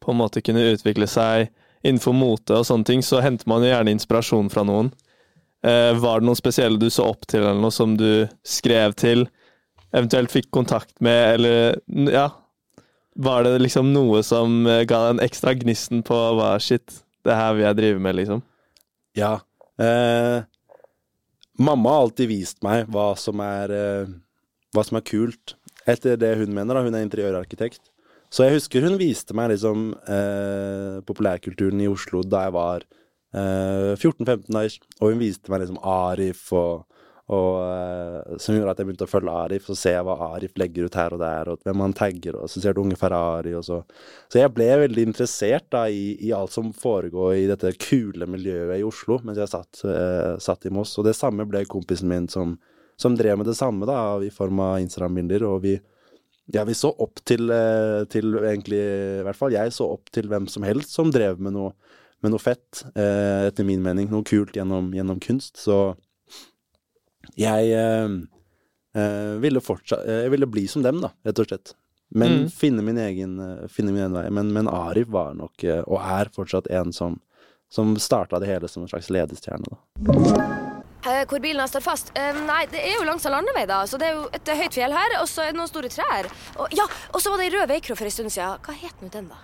på 0.00 0.12
en 0.12 0.18
måte 0.18 0.42
kunne 0.44 0.72
utvikle 0.74 1.06
seg 1.08 1.48
innenfor 1.82 2.14
mote 2.16 2.60
og 2.60 2.66
sånne 2.68 2.88
ting, 2.88 3.04
så 3.04 3.22
henter 3.24 3.48
man 3.50 3.64
jo 3.64 3.70
gjerne 3.70 3.94
inspirasjon 3.94 4.50
fra 4.52 4.64
noen. 4.68 4.90
Eh, 5.64 5.92
var 6.00 6.20
det 6.20 6.28
noen 6.28 6.38
spesielle 6.38 6.80
du 6.80 6.88
så 6.92 7.08
opp 7.12 7.26
til, 7.28 7.42
eller 7.44 7.60
noe 7.60 7.74
som 7.74 7.96
du 8.00 8.26
skrev 8.46 8.94
til? 9.00 9.26
Eventuelt 9.90 10.32
fikk 10.32 10.50
kontakt 10.54 10.94
med, 11.04 11.40
eller 11.40 11.80
ja. 12.12 12.28
Var 13.20 13.44
det 13.44 13.56
liksom 13.60 13.90
noe 13.92 14.22
som 14.24 14.62
eh, 14.70 14.84
ga 14.88 15.02
deg 15.06 15.16
en 15.16 15.24
ekstra 15.26 15.56
gnisten 15.58 16.04
på 16.06 16.18
hva 16.38 16.54
shit, 16.62 17.02
det 17.26 17.36
her 17.36 17.56
vil 17.56 17.66
jeg 17.66 17.78
drive 17.80 18.02
med, 18.06 18.16
liksom? 18.20 18.42
Ja. 19.18 19.34
Eh, 19.80 20.40
mamma 21.60 21.96
har 21.96 22.06
alltid 22.06 22.30
vist 22.30 22.62
meg 22.64 22.88
hva 22.92 23.10
som 23.18 23.42
er 23.44 23.74
eh, 23.76 24.12
hva 24.76 24.84
som 24.86 25.00
er 25.00 25.06
kult, 25.06 25.56
etter 25.90 26.16
det 26.20 26.36
hun 26.38 26.54
mener. 26.54 26.76
da, 26.76 26.84
Hun 26.86 26.94
er 26.94 27.04
interiørarkitekt. 27.04 27.89
Så 28.30 28.46
jeg 28.46 28.60
husker 28.60 28.86
hun 28.86 28.98
viste 29.00 29.34
meg 29.34 29.50
liksom 29.52 29.90
eh, 30.06 31.00
populærkulturen 31.06 31.82
i 31.82 31.88
Oslo 31.90 32.22
da 32.22 32.44
jeg 32.46 32.54
var 32.54 32.86
eh, 33.34 33.96
14-15 33.96 34.60
år, 34.60 34.78
og 35.00 35.10
hun 35.10 35.18
viste 35.18 35.50
meg 35.50 35.64
liksom 35.64 35.80
Arif 35.82 36.44
og, 36.54 36.86
og 37.34 37.58
eh, 37.64 38.38
Som 38.38 38.54
gjorde 38.54 38.76
at 38.76 38.82
jeg 38.82 38.88
begynte 38.88 39.08
å 39.08 39.10
følge 39.10 39.34
Arif, 39.34 39.66
og 39.74 39.80
se 39.80 39.96
hva 40.06 40.16
Arif 40.28 40.54
legger 40.62 40.86
ut 40.86 41.00
her 41.00 41.18
og 41.18 41.22
der, 41.24 41.50
og 41.50 41.66
hvem 41.66 41.84
han 41.88 41.98
tagger, 41.98 42.38
og 42.38 42.54
så 42.54 42.62
ser 42.62 42.78
du 42.78 42.84
Unge 42.84 42.98
Ferrari, 43.02 43.56
og 43.58 43.66
så. 43.66 43.82
Så 44.30 44.44
jeg 44.44 44.54
ble 44.54 44.70
veldig 44.86 45.10
interessert 45.10 45.66
da 45.74 45.88
i, 45.90 46.14
i 46.22 46.30
alt 46.36 46.54
som 46.54 46.70
foregår 46.70 47.34
i 47.34 47.46
dette 47.50 47.74
kule 47.82 48.30
miljøet 48.30 48.78
i 48.78 48.86
Oslo 48.86 49.18
mens 49.26 49.42
jeg 49.42 49.50
satt, 49.50 49.82
eh, 49.90 50.36
satt 50.38 50.70
i 50.70 50.74
Moss, 50.78 50.94
og 51.02 51.10
det 51.10 51.18
samme 51.18 51.50
ble 51.50 51.66
kompisen 51.66 52.10
min 52.14 52.30
som, 52.30 52.60
som 52.94 53.18
drev 53.18 53.42
med 53.42 53.50
det 53.50 53.58
samme, 53.58 53.90
da, 53.90 54.20
i 54.22 54.30
form 54.30 54.62
av 54.62 54.78
Instagram-bilder, 54.86 55.50
og 55.50 55.64
vi 55.66 55.80
ja, 56.52 56.64
vi 56.66 56.74
så 56.74 56.90
opp 56.98 57.20
til, 57.28 57.50
eh, 57.54 58.04
til 58.10 58.34
egentlig 58.40 58.80
I 59.20 59.24
hvert 59.26 59.38
fall 59.38 59.54
jeg 59.54 59.72
så 59.76 59.86
opp 59.94 60.10
til 60.14 60.28
hvem 60.30 60.48
som 60.50 60.64
helst 60.66 60.94
som 60.96 61.12
drev 61.14 61.38
med 61.42 61.54
noe, 61.54 61.72
med 62.22 62.34
noe 62.34 62.42
fett, 62.42 62.82
eh, 62.94 63.46
etter 63.48 63.64
min 63.64 63.82
mening. 63.84 64.10
Noe 64.10 64.26
kult 64.26 64.56
gjennom, 64.58 64.90
gjennom 64.96 65.20
kunst. 65.22 65.56
Så 65.62 65.94
jeg 67.38 67.70
eh, 67.76 68.16
eh, 68.96 69.34
ville 69.42 69.62
fortsatt 69.62 70.02
eh, 70.06 70.22
Jeg 70.24 70.34
ville 70.34 70.48
bli 70.50 70.66
som 70.68 70.82
dem, 70.82 71.00
da, 71.04 71.12
rett 71.26 71.38
og 71.38 71.50
slett. 71.50 71.74
Men 72.10 72.32
Mm. 72.40 72.48
finne, 72.50 72.82
min 72.82 72.98
egen, 72.98 73.36
finne 73.70 73.92
min 73.94 74.02
egen 74.02 74.16
vei. 74.18 74.24
Men, 74.34 74.50
men 74.52 74.66
Arif 74.66 75.06
var 75.14 75.34
nok, 75.38 75.62
og 75.86 76.00
er 76.02 76.32
fortsatt, 76.34 76.66
en 76.74 76.90
som, 76.92 77.20
som 77.70 77.94
starta 78.02 78.40
det 78.42 78.50
hele 78.50 78.66
som 78.68 78.82
en 78.82 78.90
slags 78.90 79.12
ledestjerne, 79.14 79.70
da. 79.70 80.69
Eh, 81.00 81.22
hvor 81.24 81.40
bilen 81.40 81.68
står 81.68 81.80
fast? 81.80 82.10
Eh, 82.18 82.36
nei, 82.44 82.66
det 82.68 82.82
er 82.84 82.98
jo 82.98 83.06
langs 83.08 83.24
en 83.24 83.32
landevei, 83.32 83.64
da. 83.68 83.80
Så 83.88 83.96
det 84.00 84.10
er 84.10 84.18
jo 84.18 84.26
et 84.36 84.50
høyt 84.60 84.76
fjell 84.76 84.92
her, 84.92 85.16
og 85.20 85.28
så 85.30 85.46
er 85.46 85.54
det 85.54 85.60
noen 85.60 85.70
store 85.70 85.88
trær. 85.92 86.28
Og, 86.58 86.68
ja, 86.76 86.84
og 87.14 87.22
så 87.24 87.32
var 87.32 87.40
det 87.40 87.48
ei 87.48 87.54
rød 87.56 87.70
veikro 87.72 87.96
for 87.96 88.08
en 88.08 88.14
stund 88.14 88.34
siden. 88.34 88.60
Hva 88.66 88.76
het 88.76 89.00
nå 89.00 89.08
den, 89.14 89.30
da? 89.32 89.40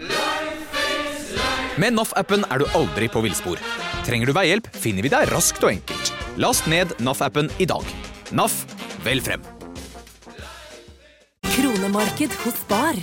Med 1.81 1.97
NAF-appen 1.97 2.45
er 2.53 2.61
du 2.61 2.69
aldri 2.77 3.09
på 3.13 3.25
villspor. 3.25 3.61
Trenger 4.07 4.29
du 4.29 4.37
veihjelp, 4.37 4.69
finner 4.77 5.07
vi 5.07 5.13
deg 5.13 5.33
raskt 5.33 5.65
og 5.65 5.73
enkelt. 5.73 6.13
Last 6.41 6.69
ned 6.69 6.93
NAF-appen 7.01 7.49
i 7.61 7.69
dag. 7.69 7.89
NAF, 8.37 8.63
vel 9.07 9.25
frem. 9.25 9.45
Kronemarked 11.57 12.37
hos 12.45 12.63
Bar. 12.69 13.01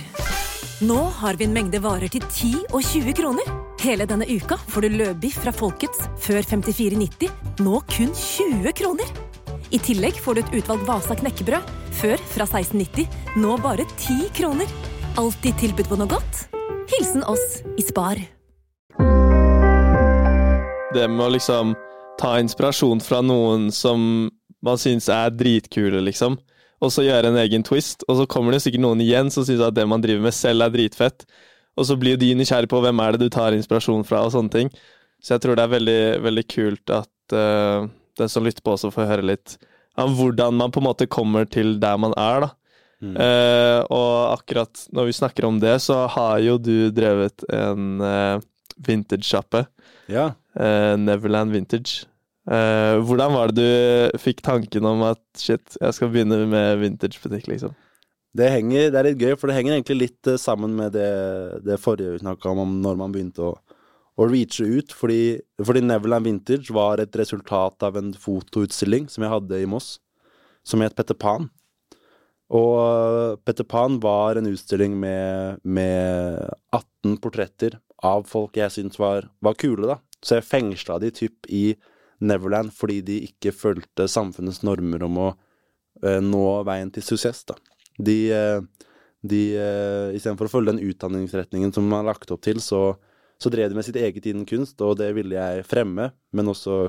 Nå 0.84 1.00
har 1.20 1.38
vi 1.38 1.48
en 1.48 1.54
mengde 1.54 1.82
varer 1.82 2.10
til 2.12 2.22
10 2.30 2.66
og 2.70 2.82
20 2.82 3.14
kroner. 3.18 3.63
Hele 3.84 4.06
denne 4.08 4.24
uka 4.24 4.56
får 4.56 4.80
du 4.80 4.94
løbiff 4.96 5.34
fra 5.44 5.52
Folkets 5.52 6.06
før 6.24 6.38
54,90, 6.40 7.28
nå 7.60 7.82
kun 7.92 8.14
20 8.16 8.72
kroner. 8.78 9.10
I 9.76 9.80
tillegg 9.84 10.16
får 10.24 10.38
du 10.38 10.40
et 10.40 10.54
utvalgt 10.56 10.86
Vasa 10.88 11.16
knekkebrød, 11.20 11.68
før 11.98 12.22
fra 12.32 12.46
16,90, 12.48 13.04
nå 13.44 13.58
bare 13.60 13.84
10 13.98 14.30
kroner. 14.40 14.72
Alltid 15.20 15.60
tilbud 15.60 15.92
på 15.92 16.00
noe 16.00 16.08
godt. 16.14 16.46
Hilsen 16.94 17.28
oss 17.28 17.60
i 17.76 17.84
Spar. 17.84 18.24
Det 20.96 21.04
med 21.04 21.26
å 21.26 21.30
liksom 21.36 21.76
ta 22.16 22.38
inspirasjon 22.40 23.04
fra 23.04 23.20
noen 23.20 23.68
som 23.68 24.30
man 24.64 24.80
syns 24.80 25.12
er 25.12 25.28
dritkule, 25.36 26.00
liksom, 26.08 26.40
og 26.80 26.88
så 26.94 27.04
gjøre 27.04 27.34
en 27.34 27.42
egen 27.44 27.68
twist, 27.68 28.08
og 28.08 28.22
så 28.22 28.32
kommer 28.32 28.56
det 28.56 28.64
sikkert 28.64 28.88
noen 28.88 29.04
igjen 29.04 29.28
som 29.28 29.44
syns 29.44 29.60
at 29.68 29.76
det 29.76 29.84
man 29.84 30.00
driver 30.00 30.24
med 30.24 30.40
selv 30.40 30.64
er 30.64 30.72
dritfett, 30.72 31.28
og 31.74 31.88
så 31.88 31.96
blir 32.00 32.16
jo 32.16 32.22
de 32.22 32.32
nysgjerrige 32.38 32.70
på 32.70 32.80
hvem 32.84 33.02
er 33.02 33.14
det 33.14 33.26
du 33.26 33.32
tar 33.34 33.56
inspirasjon 33.56 34.06
fra, 34.06 34.24
og 34.24 34.34
sånne 34.34 34.52
ting. 34.54 34.72
Så 35.24 35.34
jeg 35.34 35.44
tror 35.44 35.58
det 35.58 35.64
er 35.64 35.74
veldig, 35.74 36.00
veldig 36.24 36.44
kult 36.52 36.92
at 36.92 37.36
uh, 37.36 37.86
den 38.20 38.30
som 38.30 38.44
lytter 38.46 38.62
på, 38.64 38.76
også 38.76 38.92
får 38.94 39.10
høre 39.10 39.30
litt 39.32 39.56
om 40.00 40.14
hvordan 40.18 40.56
man 40.58 40.72
på 40.74 40.82
en 40.82 40.88
måte 40.88 41.06
kommer 41.10 41.46
til 41.46 41.76
der 41.82 41.98
man 42.02 42.14
er, 42.18 42.46
da. 42.46 42.54
Eh, 43.04 43.80
og 43.92 44.38
akkurat 44.38 44.86
når 44.94 45.10
vi 45.10 45.16
snakker 45.18 45.46
om 45.48 45.60
det, 45.60 45.76
så 45.84 46.04
har 46.14 46.38
jo 46.44 46.56
du 46.58 46.88
drevet 46.94 47.44
en 47.52 48.00
uh, 48.00 48.40
vintage-sjappe. 48.86 49.64
Ja. 50.12 50.32
Uh, 50.56 50.94
Neverland 51.00 51.52
Vintage. 51.54 52.06
Uh, 52.48 53.00
hvordan 53.04 53.32
var 53.32 53.52
det 53.52 53.64
du 53.64 54.18
fikk 54.20 54.42
tanken 54.44 54.88
om 54.88 55.04
at 55.08 55.22
shit, 55.40 55.76
jeg 55.80 55.96
skal 55.96 56.12
begynne 56.12 56.44
med 56.50 56.80
vintagebutikk, 56.82 57.48
liksom? 57.52 57.76
Det, 58.34 58.48
henger, 58.50 58.88
det 58.90 58.98
er 58.98 59.06
litt 59.06 59.20
gøy, 59.22 59.34
for 59.38 59.50
det 59.50 59.56
henger 59.60 59.76
egentlig 59.76 59.98
litt 60.00 60.30
eh, 60.30 60.40
sammen 60.40 60.74
med 60.74 60.96
det, 60.96 61.10
det 61.62 61.78
forrige 61.82 62.16
vi 62.16 62.22
snakka 62.24 62.50
om, 62.50 62.80
når 62.82 62.96
man 62.98 63.14
begynte 63.14 63.44
å, 63.46 63.52
å 64.18 64.26
reache 64.26 64.66
ut. 64.66 64.94
Fordi, 64.94 65.36
fordi 65.62 65.84
Neverland 65.84 66.26
Vintage 66.26 66.74
var 66.74 67.02
et 67.02 67.14
resultat 67.18 67.86
av 67.86 68.00
en 68.00 68.10
fotoutstilling 68.18 69.06
som 69.12 69.22
jeg 69.22 69.34
hadde 69.36 69.60
i 69.62 69.68
Moss, 69.70 69.98
som 70.66 70.82
het 70.82 70.96
Petter 70.98 71.14
Pan. 71.14 71.46
Og 72.54 72.74
eh, 72.82 73.36
Petter 73.46 73.66
Pan 73.70 74.00
var 74.02 74.40
en 74.40 74.50
utstilling 74.50 74.96
med, 74.98 75.62
med 75.62 76.42
18 76.74 77.20
portretter 77.22 77.78
av 78.04 78.26
folk 78.28 78.58
jeg 78.58 78.72
syntes 78.74 78.98
var, 79.00 79.28
var 79.46 79.56
kule, 79.62 79.86
da. 79.94 80.00
Så 80.24 80.40
jeg 80.40 80.48
fengsla 80.48 80.98
de 80.98 81.12
typ 81.14 81.46
i 81.52 81.76
Neverland 82.24 82.72
fordi 82.74 83.00
de 83.04 83.20
ikke 83.28 83.52
fulgte 83.54 84.08
samfunnets 84.10 84.62
normer 84.64 85.06
om 85.06 85.20
å 85.20 85.28
eh, 86.02 86.18
nå 86.18 86.44
veien 86.66 86.90
til 86.94 87.06
suksess, 87.06 87.44
da. 87.48 87.56
De, 87.98 88.18
eh, 88.34 88.60
de 89.22 89.42
eh, 89.56 90.14
Istedenfor 90.16 90.48
å 90.48 90.54
følge 90.56 90.74
den 90.74 90.84
utdanningsretningen 90.90 91.74
som 91.74 91.86
man 91.86 92.02
har 92.02 92.14
lagt 92.14 92.32
opp 92.34 92.42
til, 92.44 92.60
så, 92.62 92.96
så 93.38 93.52
drev 93.52 93.70
de 93.70 93.78
med 93.78 93.86
sitt 93.86 93.98
eget 94.00 94.26
innen 94.30 94.46
kunst, 94.48 94.80
og 94.84 94.98
det 95.00 95.12
ville 95.16 95.38
jeg 95.38 95.66
fremme, 95.68 96.10
men 96.34 96.50
også 96.50 96.86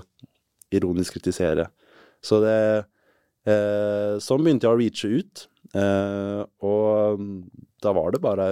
ironisk 0.76 1.18
kritisere. 1.18 1.70
Så 2.26 2.42
det 2.44 2.60
eh, 3.46 4.16
Sånn 4.24 4.46
begynte 4.46 4.68
jeg 4.68 4.74
å 4.74 4.80
reache 4.80 5.12
ut, 5.22 5.46
eh, 5.78 6.42
og 6.66 7.22
mm, 7.22 7.36
da 7.86 7.94
var 7.96 8.16
det 8.16 8.24
bare 8.24 8.48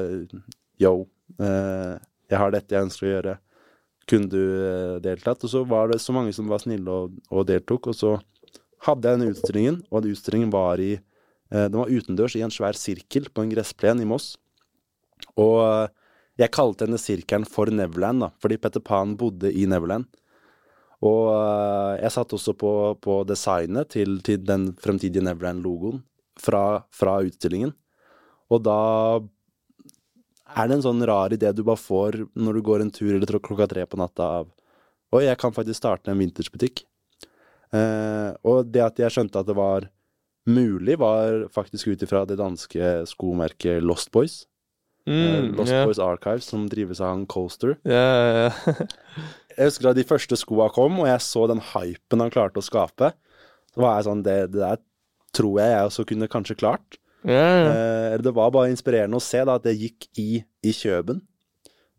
yo, 0.82 1.08
eh, 1.40 1.96
jeg 2.30 2.40
har 2.40 2.54
dette 2.54 2.76
jeg 2.76 2.88
ønsker 2.90 3.08
å 3.08 3.16
gjøre. 3.16 3.40
Kunne 4.10 4.30
du 4.30 4.42
eh, 4.44 5.00
deltatt? 5.04 5.46
Og 5.46 5.52
så 5.52 5.64
var 5.68 5.90
det 5.90 6.02
så 6.04 6.16
mange 6.16 6.34
som 6.36 6.50
var 6.52 6.62
snille 6.64 6.92
og, 6.92 7.18
og 7.32 7.48
deltok, 7.50 7.90
og 7.92 7.98
så 7.98 8.14
hadde 8.84 9.08
jeg 9.08 9.20
denne 9.20 9.34
utstillingen, 9.34 9.82
og 9.90 10.04
den 10.04 10.16
utstillingen 10.16 10.54
var 10.54 10.82
i 10.84 10.98
Den 11.54 11.78
var 11.78 11.92
utendørs 11.92 12.34
i 12.38 12.42
en 12.42 12.54
svær 12.54 12.74
sirkel 12.74 13.28
på 13.30 13.44
en 13.44 13.52
gressplen 13.52 14.02
i 14.02 14.08
Moss. 14.10 14.32
Og 15.40 15.60
eh, 15.64 15.92
jeg 16.42 16.54
kalte 16.54 16.88
denne 16.88 17.02
sirkelen 17.02 17.46
for 17.50 17.70
Neverland, 17.70 18.24
da, 18.26 18.32
fordi 18.42 18.60
Petter 18.62 18.84
Pan 18.84 19.16
bodde 19.20 19.52
i 19.54 19.66
Neverland. 19.70 20.08
Og 21.04 21.30
eh, 21.36 22.02
jeg 22.04 22.16
satt 22.16 22.34
også 22.36 22.56
på, 22.58 22.74
på 23.04 23.22
designet 23.30 23.92
til, 23.96 24.20
til 24.26 24.44
den 24.48 24.72
fremtidige 24.82 25.26
Neverland-logoen 25.26 26.04
fra, 26.40 26.84
fra 26.94 27.20
utstillingen. 27.26 27.74
Og 28.54 28.64
da 28.66 28.80
er 30.54 30.70
det 30.70 30.78
en 30.78 30.86
sånn 30.86 31.06
rar 31.08 31.34
idé 31.34 31.50
du 31.56 31.64
bare 31.66 31.82
får 31.82 32.20
når 32.38 32.58
du 32.58 32.66
går 32.66 32.84
en 32.84 32.92
tur 32.94 33.14
eller 33.16 33.40
klokka 33.42 33.66
tre 33.70 33.86
på 33.90 33.98
natta 33.98 34.36
av 34.42 34.52
Oi, 35.14 35.28
jeg 35.28 35.38
kan 35.38 35.54
faktisk 35.54 35.78
starte 35.78 36.10
en 36.10 36.18
vintersbutikk. 36.18 36.80
Eh, 37.70 38.30
og 38.50 38.72
det 38.74 38.82
at 38.82 38.98
jeg 38.98 39.14
skjønte 39.14 39.44
at 39.44 39.46
det 39.46 39.54
var 39.54 39.86
mulig, 40.50 40.98
var 41.00 41.46
faktisk 41.54 41.88
ut 41.94 42.02
ifra 42.04 42.26
det 42.28 42.38
danske 42.42 43.04
skomerket 43.10 43.84
Lost 43.84 44.12
Boys. 44.12 44.44
eh, 45.08 45.14
Mm, 45.14 45.56
Lost 45.58 45.72
yeah. 45.72 45.86
Boys 45.86 46.00
Archives, 46.00 46.46
som 46.48 46.68
drives 46.72 47.02
av 47.02 47.10
han 47.14 47.26
Coaster. 47.28 47.78
Yeah, 47.84 48.52
ja. 48.52 48.74
Jeg 49.58 49.68
husker 49.70 49.90
da 49.90 49.94
de 49.94 50.04
første 50.08 50.36
skoa 50.40 50.70
kom, 50.74 50.96
og 51.04 51.06
jeg 51.06 51.22
så 51.22 51.44
den 51.52 51.60
hypen 51.62 52.24
han 52.24 52.32
klarte 52.34 52.58
å 52.58 52.66
skape. 52.66 53.12
Så 53.76 53.82
var 53.84 54.00
jeg 54.00 54.08
sånn 54.08 54.24
Det, 54.26 54.38
det 54.54 54.62
der 54.64 54.80
tror 55.34 55.60
jeg 55.62 55.70
jeg 55.76 55.86
også 55.90 56.06
kunne 56.10 56.28
kanskje 56.30 56.56
klart. 56.58 56.98
Eh, 58.14 58.16
det 58.22 58.34
var 58.34 58.50
bare 58.54 58.72
inspirerende 58.74 59.20
å 59.20 59.24
se 59.24 59.44
da 59.46 59.56
at 59.60 59.64
det 59.68 59.76
gikk 59.78 60.08
i, 60.18 60.42
i 60.66 60.74
Kjøben. 60.74 61.22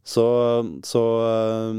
Så, 0.05 0.25
så 0.85 1.03
eh, 1.29 1.79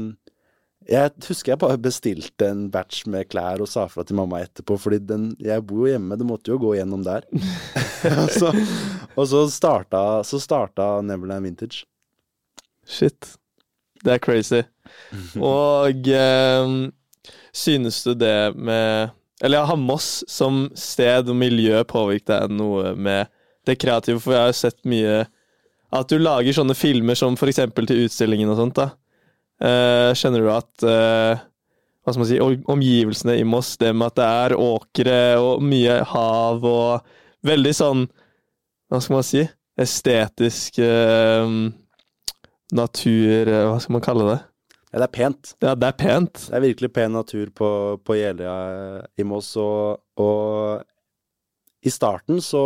Jeg 0.86 1.10
husker 1.26 1.52
jeg 1.52 1.58
bare 1.58 1.78
bestilte 1.82 2.46
en 2.46 2.66
batch 2.70 3.08
med 3.10 3.26
klær 3.30 3.62
og 3.62 3.70
sa 3.70 3.88
fra 3.90 4.04
til 4.06 4.18
mamma 4.20 4.38
etterpå, 4.44 4.76
fordi 4.78 5.00
den, 5.02 5.24
jeg 5.42 5.64
bor 5.66 5.82
jo 5.82 5.90
hjemme, 5.90 6.18
det 6.18 6.28
måtte 6.28 6.52
jo 6.52 6.60
gå 6.62 6.76
gjennom 6.76 7.02
der. 7.06 7.26
og 8.22 8.30
så, 8.30 8.52
og 9.16 9.26
så, 9.32 9.42
starta, 9.50 10.02
så 10.26 10.38
starta 10.42 10.88
Neverland 11.02 11.48
Vintage. 11.48 11.82
Shit. 12.86 13.34
Det 14.04 14.14
er 14.14 14.22
crazy. 14.22 14.62
Og 15.42 16.06
eh, 16.14 16.74
synes 17.56 18.02
du 18.04 18.12
det 18.14 18.54
med 18.54 19.10
Eller 19.42 19.66
har 19.66 19.76
Moss 19.76 20.22
som 20.30 20.68
sted 20.78 21.28
og 21.28 21.36
miljø 21.36 21.82
påvirket 21.88 22.28
deg 22.30 22.54
noe 22.54 22.94
med 22.94 23.32
det 23.66 23.76
kreative? 23.82 24.20
For 24.22 24.36
jeg 24.36 24.44
har 24.44 24.52
jo 24.52 24.58
sett 24.60 24.78
mye 24.86 25.24
At 25.90 26.12
du 26.12 26.20
lager 26.20 26.54
sånne 26.54 26.76
filmer 26.78 27.18
som 27.18 27.34
eksempel 27.34 27.88
til 27.88 28.06
utstillingen 28.06 28.52
og 28.52 28.60
sånt, 28.60 28.78
da. 28.78 28.92
Eh, 29.56 30.12
skjønner 30.12 30.42
du 30.44 30.50
at 30.52 30.84
eh, 30.84 31.44
Hva 32.04 32.12
skal 32.12 32.20
man 32.20 32.28
si 32.28 32.40
Omgivelsene 32.44 33.38
i 33.40 33.44
Moss, 33.48 33.78
det 33.80 33.94
med 33.96 34.12
at 34.12 34.18
det 34.18 34.26
er 34.26 34.54
åkre 34.60 35.20
og 35.40 35.62
mye 35.64 36.02
hav 36.10 36.66
og 36.68 37.06
veldig 37.46 37.72
sånn 37.78 38.02
Hva 38.92 39.00
skal 39.00 39.16
man 39.16 39.24
si? 39.24 39.46
Estetisk 39.80 40.82
eh, 40.84 41.54
natur 42.76 43.52
Hva 43.54 43.80
skal 43.80 43.96
man 43.96 44.04
kalle 44.04 44.28
det? 44.28 44.38
Ja, 44.92 45.00
det 45.00 45.08
er 45.08 45.14
pent. 45.16 45.54
Ja, 45.60 45.72
det 45.76 45.88
er 45.88 45.96
pent. 45.98 46.38
Det 46.46 46.56
er 46.56 46.62
virkelig 46.62 46.92
pen 46.94 47.16
natur 47.16 47.48
på, 47.52 47.68
på 48.00 48.14
Jeløya 48.16 49.02
i 49.18 49.24
Moss, 49.28 49.50
og, 49.60 49.98
og 50.22 51.84
i 51.84 51.92
starten 51.92 52.38
så 52.40 52.62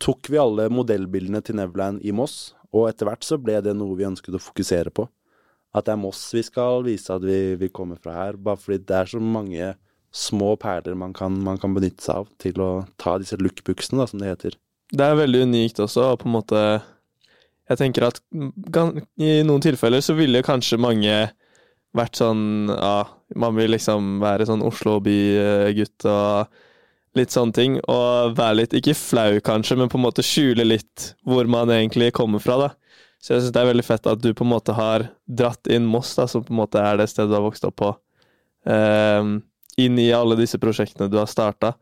tok 0.00 0.30
vi 0.32 0.40
alle 0.40 0.70
modellbildene 0.72 1.42
til 1.44 1.58
Neverland 1.58 2.00
i 2.06 2.14
Moss, 2.14 2.54
og 2.72 2.88
etter 2.88 3.08
hvert 3.08 3.26
så 3.26 3.38
ble 3.40 3.58
det 3.64 3.74
noe 3.76 3.96
vi 3.98 4.08
ønsket 4.08 4.36
å 4.36 4.42
fokusere 4.42 4.92
på. 4.94 5.08
at 5.72 5.86
det 5.86 5.94
er 5.94 6.00
Moss 6.00 6.26
vi 6.34 6.42
skal 6.44 6.82
vise 6.84 7.12
at 7.14 7.22
vi, 7.24 7.54
vi 7.56 7.68
kommer 7.72 7.96
fra 7.96 8.12
her. 8.12 8.36
Bare 8.36 8.60
fordi 8.60 8.82
det 8.84 8.96
er 8.96 9.08
så 9.08 9.20
mange 9.20 9.70
små 10.12 10.56
perler 10.60 10.94
man 10.94 11.14
kan, 11.16 11.32
man 11.40 11.56
kan 11.58 11.72
benytte 11.72 12.04
seg 12.04 12.20
av 12.20 12.26
til 12.42 12.60
å 12.60 12.72
ta 13.00 13.16
disse 13.20 13.38
lookbuksene, 13.40 14.04
som 14.08 14.20
det 14.20 14.34
heter. 14.34 14.58
Det 14.92 15.06
er 15.06 15.16
veldig 15.16 15.46
unikt 15.48 15.80
også, 15.80 16.10
og 16.12 16.18
på 16.20 16.28
en 16.28 16.36
måte 16.36 16.58
Jeg 17.70 17.78
tenker 17.78 18.04
at 18.04 18.18
i 19.16 19.30
noen 19.46 19.62
tilfeller 19.64 20.02
så 20.04 20.12
ville 20.18 20.42
kanskje 20.44 20.76
mange 20.82 21.14
vært 21.96 22.18
sånn 22.20 22.68
Ja, 22.68 23.06
man 23.36 23.56
vil 23.56 23.72
liksom 23.72 24.18
være 24.20 24.44
sånn 24.48 24.64
Oslo-bygutt 24.66 26.04
og 26.10 26.60
litt 27.18 27.34
sånne 27.34 27.56
ting. 27.56 27.78
Og 27.90 28.36
være 28.38 28.62
litt, 28.62 28.76
ikke 28.76 28.96
flau 28.98 29.40
kanskje, 29.44 29.78
men 29.80 29.90
på 29.92 30.00
en 30.00 30.06
måte 30.06 30.24
skjule 30.26 30.66
litt 30.66 31.12
hvor 31.28 31.48
man 31.50 31.72
egentlig 31.74 32.12
kommer 32.16 32.42
fra, 32.42 32.58
da. 32.66 32.70
Så 33.22 33.36
jeg 33.36 33.44
syns 33.44 33.54
det 33.54 33.60
er 33.62 33.70
veldig 33.70 33.86
fett 33.86 34.08
at 34.10 34.22
du 34.22 34.32
på 34.34 34.42
en 34.42 34.50
måte 34.50 34.74
har 34.74 35.06
dratt 35.30 35.68
inn 35.70 35.86
Moss, 35.86 36.10
da, 36.18 36.26
som 36.26 36.42
på 36.42 36.50
en 36.54 36.58
måte 36.64 36.82
er 36.82 36.98
det 36.98 37.06
stedet 37.12 37.30
du 37.30 37.36
har 37.38 37.44
vokst 37.44 37.66
opp 37.68 37.76
på, 37.78 37.92
um, 38.66 39.36
inn 39.78 40.00
i 40.02 40.08
alle 40.16 40.34
disse 40.40 40.58
prosjektene 40.62 41.10
du 41.10 41.20
har 41.20 41.30
starta. 41.30 41.76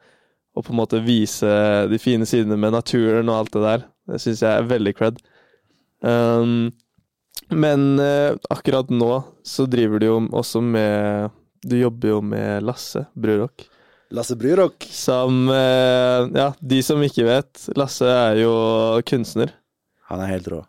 Og 0.53 0.67
på 0.67 0.75
en 0.75 0.81
måte 0.83 1.01
vise 1.01 1.49
de 1.89 1.99
fine 2.03 2.29
sidene 2.29 2.59
med 2.61 2.75
naturen 2.75 3.31
og 3.31 3.39
alt 3.39 3.57
det 3.57 3.65
der. 3.65 3.89
Det 4.11 4.21
syns 4.21 4.45
jeg 4.45 4.53
er 4.53 4.69
veldig 4.69 4.95
cred. 4.99 5.25
Um, 6.05 6.69
men 7.49 7.89
uh, 8.03 8.37
akkurat 8.53 8.93
nå 8.93 9.13
så 9.47 9.65
driver 9.71 10.01
du 10.01 10.07
jo 10.07 10.17
også 10.33 10.63
med 10.65 11.37
Du 11.61 11.77
jobber 11.77 12.09
jo 12.15 12.21
med 12.25 12.65
Lasse 12.65 13.07
Brurok. 13.17 13.70
Lasse 14.11 14.37
Bryrok. 14.37 14.87
Som 14.91 15.49
eh, 15.51 16.27
Ja, 16.35 16.49
de 16.61 16.81
som 16.83 17.03
ikke 17.07 17.25
vet, 17.29 17.69
Lasse 17.79 18.09
er 18.11 18.41
jo 18.43 18.53
kunstner. 19.07 19.53
Han 20.11 20.23
er 20.25 20.33
helt 20.33 20.49
rå. 20.51 20.61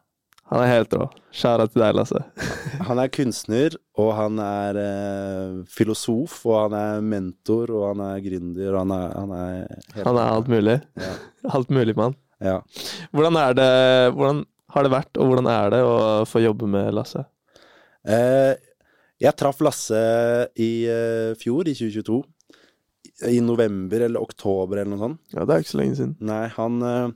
Han 0.52 0.62
er 0.66 0.68
helt 0.70 0.94
rå. 1.00 1.06
Skjæra 1.34 1.66
til 1.72 1.82
deg, 1.82 1.96
Lasse. 1.96 2.20
Han 2.90 3.00
er 3.00 3.10
kunstner, 3.14 3.76
og 4.02 4.10
han 4.18 4.40
er 4.44 4.78
eh, 4.82 5.52
filosof, 5.72 6.42
og 6.50 6.58
han 6.66 6.74
er 6.76 7.04
mentor, 7.06 7.72
og 7.78 7.86
han 7.94 8.02
er 8.10 8.24
gründer, 8.26 8.74
og 8.74 8.80
han 8.82 8.92
er 8.98 9.14
Han 9.16 9.32
er, 9.38 9.54
helt- 9.96 10.08
Han 10.10 10.18
er 10.20 10.32
alt 10.36 10.50
mulig. 10.52 10.76
Ja. 11.00 11.12
Alt 11.58 11.70
mulig 11.74 11.96
mann. 11.98 12.16
ja. 12.44 12.58
Hvordan 13.16 13.38
er 13.42 13.54
det 13.58 13.70
Hvordan 14.18 14.44
har 14.76 14.84
det 14.88 14.92
vært, 14.94 15.18
og 15.20 15.28
hvordan 15.32 15.48
er 15.52 15.70
det 15.74 15.80
å 15.84 15.96
få 16.30 16.42
jobbe 16.44 16.68
med 16.70 16.94
Lasse? 16.96 17.24
Eh, 18.08 18.54
jeg 19.22 19.36
traff 19.38 19.60
Lasse 19.62 20.00
i 20.60 20.70
eh, 20.90 21.32
fjor, 21.40 21.68
i 21.70 21.74
2022. 21.78 22.22
I 23.28 23.42
november 23.44 24.06
eller 24.08 24.24
oktober 24.24 24.82
eller 24.82 24.94
noe 24.94 25.02
sånt. 25.02 25.22
Ja, 25.36 25.46
det 25.46 25.56
er 25.56 25.64
ikke 25.64 25.74
så 25.74 25.82
lenge 25.82 25.98
siden. 26.00 26.16
Nei, 26.26 26.46
han 26.56 26.82
eh, 26.88 27.08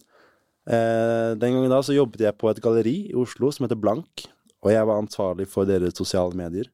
eh, 0.75 1.31
Den 1.41 1.57
gangen 1.57 1.73
da 1.73 1.81
så 1.85 1.95
jobbet 1.95 2.25
jeg 2.25 2.37
på 2.39 2.51
et 2.51 2.61
galleri 2.63 2.97
i 3.09 3.17
Oslo 3.17 3.51
som 3.53 3.65
heter 3.65 3.79
Blank, 3.79 4.27
og 4.65 4.73
jeg 4.73 4.89
var 4.89 5.01
ansvarlig 5.01 5.47
for 5.51 5.69
deres 5.69 5.97
sosiale 5.97 6.37
medier. 6.37 6.69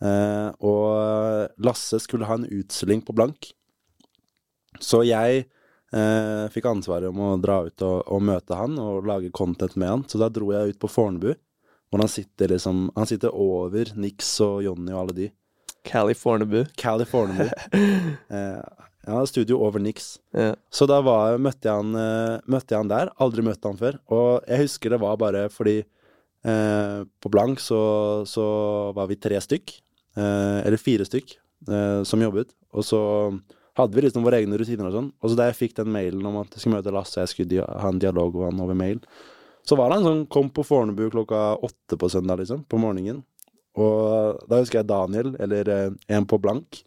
Eh, 0.00 0.50
og 0.64 1.50
Lasse 1.60 2.00
skulle 2.00 2.28
ha 2.28 2.38
en 2.38 2.48
utstilling 2.48 3.04
på 3.04 3.16
Blank, 3.16 3.52
så 4.80 5.02
jeg 5.04 5.44
eh, 5.44 6.46
fikk 6.54 6.68
ansvaret 6.70 7.10
om 7.10 7.20
å 7.24 7.36
dra 7.42 7.62
ut 7.66 7.84
og, 7.86 7.98
og 8.06 8.24
møte 8.24 8.56
han 8.56 8.78
og 8.80 9.08
lage 9.08 9.32
content 9.34 9.76
med 9.76 9.92
han. 9.92 10.04
Så 10.08 10.20
da 10.20 10.30
dro 10.32 10.52
jeg 10.54 10.74
ut 10.74 10.80
på 10.80 10.90
Fornebu, 10.90 11.32
hvor 11.90 12.04
han 12.04 12.10
sitter 12.10 12.52
liksom 12.52 12.84
Han 12.94 13.08
sitter 13.10 13.34
over 13.34 13.88
Nix 13.98 14.28
og 14.44 14.60
Jonny 14.62 14.92
og 14.94 15.00
alle 15.02 15.16
de. 15.16 15.28
Cali 15.86 16.14
Fornebu. 16.14 16.64
Cali 16.76 17.06
Fornebu. 17.08 17.48
eh, 18.36 18.60
ja, 19.06 19.26
studio 19.26 19.60
over 19.64 19.80
Nix. 19.80 20.18
Ja. 20.36 20.54
Så 20.70 20.86
da 20.86 21.00
var, 21.04 21.38
møtte, 21.40 21.68
jeg 21.68 21.76
han, 21.80 21.94
eh, 21.96 22.40
møtte 22.50 22.74
jeg 22.74 22.82
han 22.82 22.92
der. 22.92 23.12
Aldri 23.22 23.44
møtt 23.46 23.64
han 23.64 23.78
før. 23.80 23.98
Og 24.12 24.48
jeg 24.48 24.66
husker 24.66 24.94
det 24.94 25.00
var 25.02 25.16
bare 25.20 25.46
fordi 25.52 25.78
eh, 25.80 26.98
på 27.20 27.32
Blank 27.32 27.62
så, 27.64 27.80
så 28.28 28.46
var 28.96 29.08
vi 29.10 29.18
tre 29.20 29.40
stykk, 29.40 29.74
eh, 30.16 30.60
eller 30.66 30.80
fire 30.80 31.08
stykk, 31.08 31.34
eh, 31.68 32.02
som 32.08 32.22
jobbet. 32.22 32.52
Og 32.76 32.86
så 32.86 33.00
hadde 33.80 33.96
vi 33.96 34.04
liksom 34.04 34.24
våre 34.26 34.40
egne 34.42 34.58
rutiner 34.60 34.88
og 34.90 34.96
sånn. 34.96 35.10
Og 35.20 35.32
så 35.32 35.38
da 35.38 35.48
jeg 35.48 35.58
fikk 35.62 35.76
den 35.80 35.92
mailen 35.94 36.26
om 36.26 36.40
at 36.42 36.54
jeg 36.54 36.64
skulle 36.64 36.78
møte 36.78 36.94
Lasse, 36.94 37.22
jeg 37.22 37.32
skulle 37.32 37.66
ha 37.66 37.92
en 37.92 38.02
dialog 38.02 38.36
med 38.36 38.50
han 38.50 38.64
over 38.66 38.78
mail, 38.78 39.00
så 39.66 39.76
var 39.78 39.92
han 39.92 40.04
sånn 40.06 40.22
Kom 40.32 40.48
på 40.54 40.64
Fornebu 40.64 41.10
klokka 41.12 41.54
åtte 41.62 41.98
på 42.00 42.08
søndag, 42.10 42.40
liksom. 42.40 42.64
På 42.68 42.80
morgenen. 42.80 43.22
Og 43.78 44.40
da 44.50 44.58
husker 44.58 44.80
jeg 44.80 44.90
Daniel, 44.90 45.34
eller 45.42 45.70
eh, 45.70 45.90
en 46.16 46.26
på 46.26 46.40
Blank, 46.42 46.80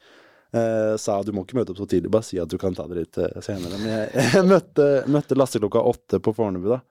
eh, 0.56 0.96
sa 1.00 1.22
du 1.24 1.32
må 1.36 1.46
ikke 1.46 1.60
møte 1.60 1.72
opp 1.74 1.80
så 1.80 1.88
tidlig, 1.90 2.12
bare 2.12 2.28
si 2.28 2.40
at 2.42 2.52
du 2.52 2.58
kan 2.62 2.76
ta 2.76 2.88
det 2.90 3.00
litt 3.00 3.20
eh, 3.22 3.40
senere. 3.46 3.80
Men 3.80 3.94
jeg, 3.94 4.10
jeg 4.36 4.50
møtte, 4.50 4.90
møtte 5.12 5.38
Lasse 5.40 5.62
klokka 5.64 5.84
åtte 5.94 6.20
på 6.24 6.36
Fornebu, 6.36 6.74
da. 6.76 6.82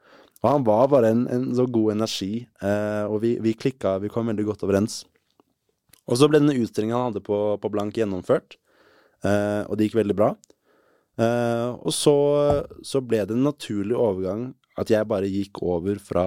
Og 0.43 0.49
han 0.49 0.65
var 0.67 0.89
bare 0.91 1.13
en, 1.15 1.27
en 1.31 1.45
så 1.55 1.69
god 1.71 1.95
energi, 1.95 2.47
eh, 2.65 3.05
og 3.07 3.21
vi, 3.23 3.37
vi 3.43 3.55
klikka, 3.55 3.99
vi 4.03 4.11
kom 4.11 4.31
veldig 4.33 4.49
godt 4.49 4.65
overens. 4.67 5.03
Og 6.11 6.19
så 6.19 6.27
ble 6.27 6.41
denne 6.43 6.57
utstillingen 6.59 6.97
han 6.97 7.13
hadde 7.13 7.23
på, 7.23 7.39
på 7.63 7.71
Blank 7.71 8.01
gjennomført, 8.01 8.57
eh, 9.23 9.63
og 9.69 9.79
det 9.79 9.87
gikk 9.87 10.01
veldig 10.01 10.17
bra. 10.19 10.33
Eh, 11.21 11.69
og 11.77 11.95
så, 11.95 12.17
så 12.83 13.03
ble 13.05 13.23
det 13.29 13.37
en 13.37 13.47
naturlig 13.47 13.95
overgang 13.95 14.49
at 14.81 14.91
jeg 14.91 15.07
bare 15.07 15.31
gikk 15.31 15.61
over 15.63 16.01
fra 16.03 16.27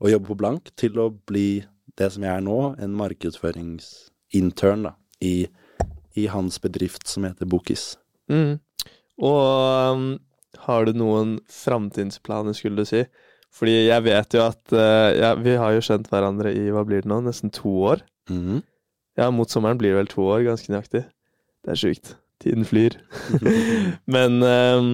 å 0.00 0.10
jobbe 0.10 0.32
på 0.32 0.38
Blank 0.40 0.72
til 0.80 0.98
å 1.00 1.08
bli 1.12 1.62
det 2.00 2.10
som 2.14 2.24
jeg 2.24 2.32
er 2.32 2.44
nå, 2.44 2.58
en 2.80 2.96
markedsføringsintern 2.98 4.88
da, 4.88 4.94
i, 5.24 5.46
i 6.18 6.26
hans 6.32 6.58
bedrift 6.62 7.08
som 7.10 7.26
heter 7.28 7.48
Bokis. 7.50 7.92
Mm. 8.32 8.58
Og 9.20 9.94
um, 9.94 10.06
har 10.64 10.86
du 10.88 10.96
noen 10.96 11.36
framtidsplaner, 11.50 12.56
skulle 12.56 12.82
du 12.82 12.88
si? 12.88 13.04
Fordi 13.54 13.74
jeg 13.88 14.06
vet 14.06 14.36
jo 14.36 14.44
at 14.46 14.74
uh, 14.74 15.10
ja, 15.16 15.34
vi 15.38 15.56
har 15.58 15.74
jo 15.74 15.84
kjent 15.84 16.08
hverandre 16.10 16.52
i 16.54 16.68
hva 16.72 16.84
blir 16.86 17.04
det 17.04 17.10
nå, 17.10 17.20
nesten 17.26 17.52
to 17.54 17.72
år. 17.92 18.04
Mm. 18.30 18.62
Ja, 19.18 19.28
mot 19.34 19.50
sommeren 19.50 19.78
blir 19.78 19.92
det 19.94 20.00
vel 20.00 20.10
to 20.10 20.24
år, 20.30 20.44
ganske 20.46 20.72
nøyaktig. 20.72 21.04
Det 21.64 21.74
er 21.74 21.80
sjukt. 21.80 22.14
Tiden 22.40 22.64
flyr. 22.64 22.96
Men 24.14 24.40
um, 24.40 24.92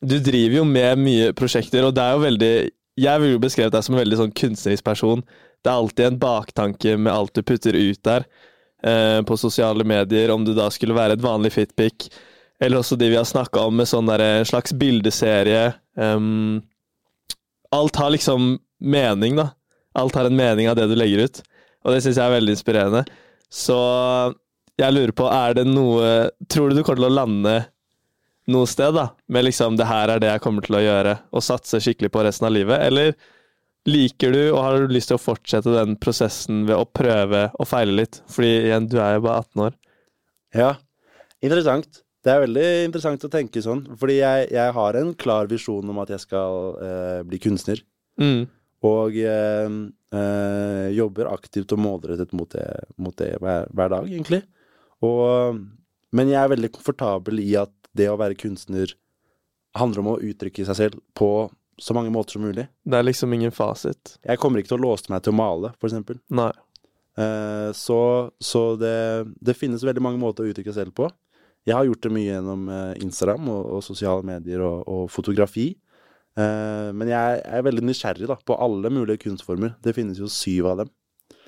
du 0.00 0.16
driver 0.24 0.62
jo 0.62 0.68
med 0.68 1.02
mye 1.02 1.32
prosjekter, 1.36 1.84
og 1.84 1.96
det 1.96 2.04
er 2.04 2.14
jo 2.16 2.22
veldig 2.22 2.54
Jeg 3.02 3.20
vil 3.20 3.34
jo 3.34 3.42
beskrevet 3.42 3.74
deg 3.74 3.84
som 3.84 3.96
en 3.96 4.02
veldig 4.02 4.20
sånn 4.20 4.34
kunstnerisk 4.36 4.84
person. 4.84 5.24
Det 5.62 5.70
er 5.70 5.78
alltid 5.78 6.06
en 6.06 6.18
baktanke 6.18 6.96
med 6.98 7.12
alt 7.12 7.34
du 7.34 7.42
putter 7.46 7.76
ut 7.78 8.02
der 8.04 8.26
eh, 8.82 9.22
på 9.22 9.36
sosiale 9.38 9.84
medier, 9.86 10.30
om 10.34 10.44
du 10.44 10.54
da 10.54 10.68
skulle 10.74 10.96
være 10.96 11.16
et 11.16 11.24
vanlig 11.24 11.52
fitpic, 11.54 12.08
eller 12.62 12.82
også 12.82 12.98
de 12.98 13.10
vi 13.10 13.18
har 13.18 13.26
snakka 13.26 13.66
om 13.68 13.78
med 13.78 13.90
sånn 13.90 14.10
en 14.10 14.46
slags 14.46 14.74
bildeserie. 14.78 15.72
Um, 15.98 16.62
alt 17.74 17.98
har 17.98 18.12
liksom 18.14 18.56
mening, 18.78 19.38
da. 19.38 19.50
Alt 19.98 20.14
har 20.18 20.28
en 20.28 20.38
mening 20.38 20.70
av 20.70 20.78
det 20.78 20.86
du 20.90 20.94
legger 20.98 21.26
ut, 21.26 21.42
og 21.82 21.94
det 21.94 22.02
syns 22.04 22.18
jeg 22.18 22.26
er 22.26 22.36
veldig 22.36 22.54
inspirerende. 22.54 23.02
Så 23.52 23.78
jeg 24.80 24.94
lurer 24.94 25.12
på, 25.14 25.26
er 25.28 25.58
det 25.58 25.66
noe 25.68 26.30
Tror 26.48 26.70
du 26.70 26.78
du 26.78 26.82
kommer 26.82 27.02
til 27.02 27.10
å 27.10 27.12
lande 27.12 27.56
noe 28.50 28.66
sted, 28.66 28.94
da? 28.96 29.10
Med 29.28 29.44
liksom 29.46 29.76
'det 29.76 29.86
her 29.86 30.08
er 30.08 30.18
det 30.18 30.30
jeg 30.30 30.42
kommer 30.42 30.62
til 30.62 30.78
å 30.78 30.82
gjøre', 30.82 31.18
og 31.30 31.44
satse 31.44 31.78
skikkelig 31.80 32.10
på 32.10 32.24
resten 32.24 32.46
av 32.46 32.52
livet? 32.52 32.80
Eller 32.80 33.14
liker 33.88 34.34
du, 34.34 34.40
og 34.52 34.60
har 34.62 34.78
du 34.78 34.94
lyst 34.94 35.10
til 35.10 35.18
å 35.18 35.22
fortsette 35.22 35.72
den 35.74 35.96
prosessen 36.00 36.64
ved 36.68 36.78
å 36.78 36.86
prøve 36.86 37.48
og 37.58 37.68
feile 37.68 37.96
litt? 38.02 38.20
Fordi 38.30 38.52
igjen, 38.68 38.88
du 38.90 38.98
er 39.02 39.16
jo 39.16 39.26
bare 39.26 39.42
18 39.42 39.64
år. 39.66 39.76
Ja, 40.56 40.72
interessant. 41.42 42.02
Det 42.22 42.30
er 42.30 42.44
veldig 42.44 42.66
interessant 42.86 43.24
å 43.26 43.30
tenke 43.32 43.62
sånn, 43.64 43.82
fordi 43.98 44.20
jeg, 44.20 44.46
jeg 44.54 44.74
har 44.76 44.98
en 44.98 45.10
klar 45.18 45.48
visjon 45.50 45.88
om 45.90 45.98
at 46.04 46.12
jeg 46.14 46.22
skal 46.22 46.76
eh, 46.78 47.20
bli 47.26 47.40
kunstner. 47.42 47.82
Mm. 48.20 48.44
Og 48.86 49.16
eh, 49.18 49.74
eh, 50.14 50.86
jobber 50.94 51.32
aktivt 51.32 51.74
og 51.74 51.82
målrettet 51.82 52.34
mot 52.38 52.50
det, 52.54 52.66
mot 53.02 53.16
det 53.18 53.32
hver, 53.42 53.66
hver 53.74 53.94
dag, 53.96 54.06
egentlig. 54.06 54.42
Og, 55.02 55.58
men 56.14 56.30
jeg 56.30 56.38
er 56.38 56.52
veldig 56.54 56.70
komfortabel 56.76 57.42
i 57.42 57.56
at 57.58 57.74
det 57.98 58.06
å 58.12 58.18
være 58.20 58.38
kunstner 58.38 58.94
handler 59.78 60.04
om 60.04 60.12
å 60.12 60.20
uttrykke 60.22 60.66
seg 60.68 60.78
selv 60.78 61.02
på 61.18 61.48
så 61.82 61.94
mange 61.96 62.12
måter 62.14 62.36
som 62.36 62.44
mulig. 62.46 62.68
Det 62.86 62.98
er 62.98 63.06
liksom 63.06 63.32
ingen 63.34 63.54
fasit. 63.54 64.16
Jeg 64.22 64.38
kommer 64.38 64.62
ikke 64.62 64.72
til 64.74 64.78
å 64.78 64.84
låse 64.84 65.10
meg 65.10 65.24
til 65.24 65.34
å 65.34 65.38
male, 65.40 65.72
for 65.80 65.90
eksempel. 65.90 66.20
Nei. 66.30 66.52
Eh, 67.18 67.70
så 67.76 67.98
så 68.40 68.62
det, 68.80 68.94
det 69.42 69.58
finnes 69.58 69.82
veldig 69.84 70.04
mange 70.04 70.22
måter 70.22 70.46
å 70.46 70.52
uttrykke 70.52 70.74
selv 70.76 70.94
på. 70.96 71.10
Jeg 71.66 71.76
har 71.76 71.86
gjort 71.86 72.06
det 72.06 72.14
mye 72.14 72.28
gjennom 72.30 72.68
eh, 72.72 72.92
Instagram 73.04 73.50
og, 73.52 73.66
og 73.76 73.84
sosiale 73.86 74.26
medier 74.26 74.62
og, 74.66 74.86
og 74.86 75.10
fotografi. 75.12 75.72
Eh, 76.38 76.88
men 76.96 77.10
jeg 77.10 77.42
er, 77.42 77.66
veldig 77.66 77.84
nysgjerrig 77.86 78.30
da, 78.30 78.38
på 78.38 78.56
alle 78.56 78.90
mulige 78.92 79.24
kunstformer. 79.26 79.76
Det 79.84 79.94
finnes 79.96 80.22
jo 80.22 80.30
syv 80.32 80.70
av 80.72 80.82
dem. 80.82 80.92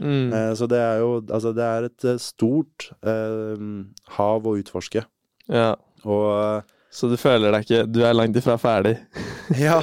Mm. 0.02 0.32
Eh, 0.34 0.52
så 0.58 0.66
det 0.70 0.80
er 0.82 1.02
jo 1.04 1.16
altså 1.22 1.54
det 1.54 1.66
er 1.66 1.88
et 1.88 2.06
eh, 2.10 2.22
stort 2.22 2.90
eh, 3.06 3.66
hav 4.18 4.46
å 4.50 4.56
utforske. 4.60 5.04
Ja. 5.46 5.74
Og 6.04 6.74
Så 6.94 7.08
du 7.10 7.16
føler 7.18 7.50
deg 7.50 7.64
ikke 7.66 7.80
Du 7.90 8.00
er 8.06 8.14
langt 8.14 8.36
ifra 8.38 8.54
ferdig? 8.60 8.94
ja, 9.66 9.80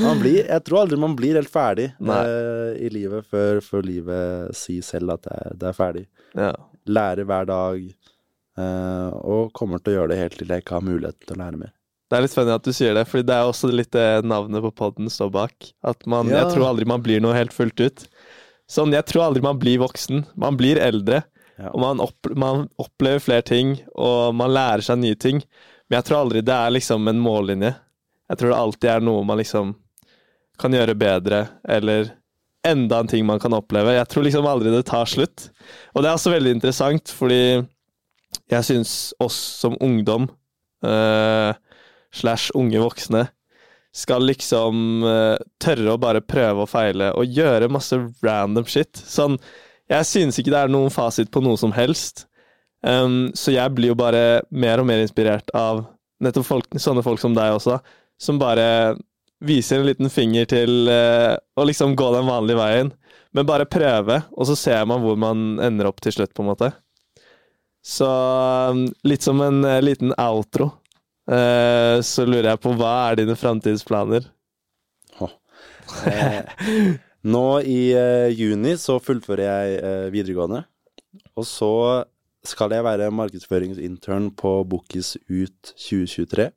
man 0.00 0.20
blir, 0.22 0.40
jeg 0.46 0.64
tror 0.64 0.82
aldri 0.86 0.96
man 1.00 1.16
blir 1.18 1.36
helt 1.36 1.52
ferdig 1.52 1.90
eh, 2.00 2.70
i 2.80 2.88
livet 2.94 3.26
før, 3.28 3.60
før 3.64 3.84
livet 3.86 4.56
sier 4.56 4.84
selv 4.86 5.12
at 5.18 5.26
det 5.28 5.36
er, 5.36 5.54
det 5.60 5.68
er 5.70 5.76
ferdig. 5.76 6.04
Ja. 6.36 6.52
lærer 6.88 7.28
hver 7.28 7.46
dag, 7.48 7.84
eh, 8.58 9.10
og 9.24 9.52
kommer 9.56 9.80
til 9.82 9.94
å 9.94 9.98
gjøre 10.00 10.12
det 10.14 10.18
helt 10.22 10.38
til 10.40 10.52
jeg 10.54 10.64
ikke 10.64 10.78
har 10.78 10.86
mulighet 10.88 11.18
til 11.26 11.36
å 11.36 11.40
lære 11.44 11.60
mer. 11.60 11.72
Det 12.06 12.18
er 12.18 12.22
litt 12.22 12.32
spennende 12.32 12.58
at 12.60 12.66
du 12.66 12.72
sier 12.76 12.94
det, 12.94 13.04
for 13.10 13.24
det 13.26 13.34
er 13.34 13.48
også 13.50 13.70
litt 13.72 13.90
det 13.96 14.08
navnet 14.30 14.62
på 14.62 14.70
podden 14.78 15.08
står 15.10 15.30
bak. 15.34 15.70
At 15.82 16.04
man, 16.06 16.28
Ja. 16.30 16.44
Jeg 16.44 16.54
tror 16.54 16.68
aldri 16.68 16.86
man 16.86 17.02
blir 17.02 17.20
noe 17.24 17.34
helt 17.34 17.52
fullt 17.56 17.80
ut. 17.82 18.04
Sånn, 18.70 18.94
jeg 18.94 19.06
tror 19.10 19.24
aldri 19.28 19.42
man 19.42 19.58
blir 19.58 19.80
voksen. 19.82 20.24
Man 20.38 20.56
blir 20.58 20.78
eldre, 20.78 21.24
Ja. 21.58 21.70
og 21.72 21.80
man, 21.80 22.00
opp, 22.04 22.28
man 22.36 22.68
opplever 22.78 23.18
flere 23.24 23.42
ting, 23.42 23.80
og 23.96 24.34
man 24.38 24.52
lærer 24.54 24.84
seg 24.86 24.98
nye 25.02 25.16
ting. 25.18 25.42
Men 25.86 26.00
jeg 26.00 26.08
tror 26.08 26.20
aldri 26.24 26.42
det 26.44 26.54
er 26.54 26.74
liksom 26.74 27.08
en 27.10 27.20
mållinje. 27.22 27.72
Jeg 28.26 28.40
tror 28.40 28.52
det 28.52 28.60
alltid 28.60 28.90
er 28.90 29.04
noe 29.06 29.26
man 29.26 29.38
liksom 29.38 29.74
kan 30.60 30.74
gjøre 30.74 30.96
bedre, 30.98 31.42
eller 31.68 32.10
enda 32.66 33.02
en 33.02 33.10
ting 33.10 33.26
man 33.28 33.40
kan 33.40 33.54
oppleve. 33.54 33.94
Jeg 33.94 34.08
tror 34.10 34.26
liksom 34.26 34.48
aldri 34.48 34.72
det 34.72 34.86
tar 34.88 35.06
slutt. 35.08 35.50
Og 35.94 36.02
det 36.02 36.10
er 36.10 36.16
også 36.16 36.32
veldig 36.32 36.56
interessant, 36.56 37.12
fordi 37.12 37.62
jeg 38.50 38.66
syns 38.66 38.92
oss 39.22 39.36
som 39.60 39.76
ungdom, 39.84 40.28
uh, 40.86 41.52
slash 42.14 42.54
unge 42.58 42.80
voksne, 42.82 43.26
skal 43.96 44.26
liksom 44.28 45.04
uh, 45.06 45.36
tørre 45.62 45.94
å 45.94 46.00
bare 46.00 46.24
prøve 46.24 46.66
og 46.66 46.70
feile 46.70 47.12
og 47.16 47.30
gjøre 47.32 47.70
masse 47.72 47.96
random 48.24 48.66
shit. 48.68 48.98
Sånn, 48.98 49.38
jeg 49.90 50.08
synes 50.08 50.40
ikke 50.40 50.52
det 50.52 50.64
er 50.64 50.72
noen 50.72 50.92
fasit 50.92 51.30
på 51.32 51.42
noe 51.44 51.58
som 51.60 51.72
helst. 51.76 52.26
Um, 52.86 53.32
så 53.34 53.50
jeg 53.50 53.74
blir 53.74 53.90
jo 53.90 53.98
bare 53.98 54.44
mer 54.54 54.78
og 54.78 54.86
mer 54.86 55.02
inspirert 55.02 55.50
av 55.56 55.82
nettopp 56.22 56.46
folk, 56.46 56.78
sånne 56.78 57.02
folk 57.04 57.20
som 57.20 57.34
deg 57.36 57.56
også, 57.56 57.80
som 58.20 58.38
bare 58.38 58.94
viser 59.44 59.80
en 59.80 59.88
liten 59.88 60.10
finger 60.12 60.46
til 60.48 60.88
uh, 60.88 61.34
å 61.58 61.66
liksom 61.66 61.96
gå 61.98 62.12
den 62.14 62.28
vanlige 62.28 62.60
veien. 62.60 62.92
Men 63.36 63.48
bare 63.48 63.68
prøve, 63.68 64.22
og 64.32 64.48
så 64.48 64.56
ser 64.56 64.86
man 64.88 65.02
hvor 65.02 65.18
man 65.20 65.58
ender 65.60 65.90
opp 65.90 65.98
til 66.00 66.14
slutt, 66.14 66.32
på 66.32 66.44
en 66.44 66.52
måte. 66.52 66.70
Så 67.84 68.06
litt 69.06 69.26
som 69.26 69.42
en 69.44 69.60
uh, 69.66 69.82
liten 69.82 70.14
outro, 70.14 70.70
uh, 71.28 71.98
så 72.06 72.24
lurer 72.24 72.52
jeg 72.54 72.62
på 72.62 72.72
hva 72.78 72.94
er 73.10 73.20
dine 73.24 73.36
framtidsplaner? 73.38 74.30
Nå 77.26 77.46
i 77.66 77.80
juni 78.38 78.76
så 78.78 79.00
fullfører 79.02 79.42
jeg 79.42 80.10
videregående. 80.14 80.60
Og 81.34 81.46
så 81.46 81.70
skal 82.48 82.72
jeg 82.74 82.84
være 82.86 83.10
markedsføringsintern 83.14 84.30
på 84.38 84.58
Bookis 84.68 85.16
ut 85.28 85.72
2023. 85.74 86.50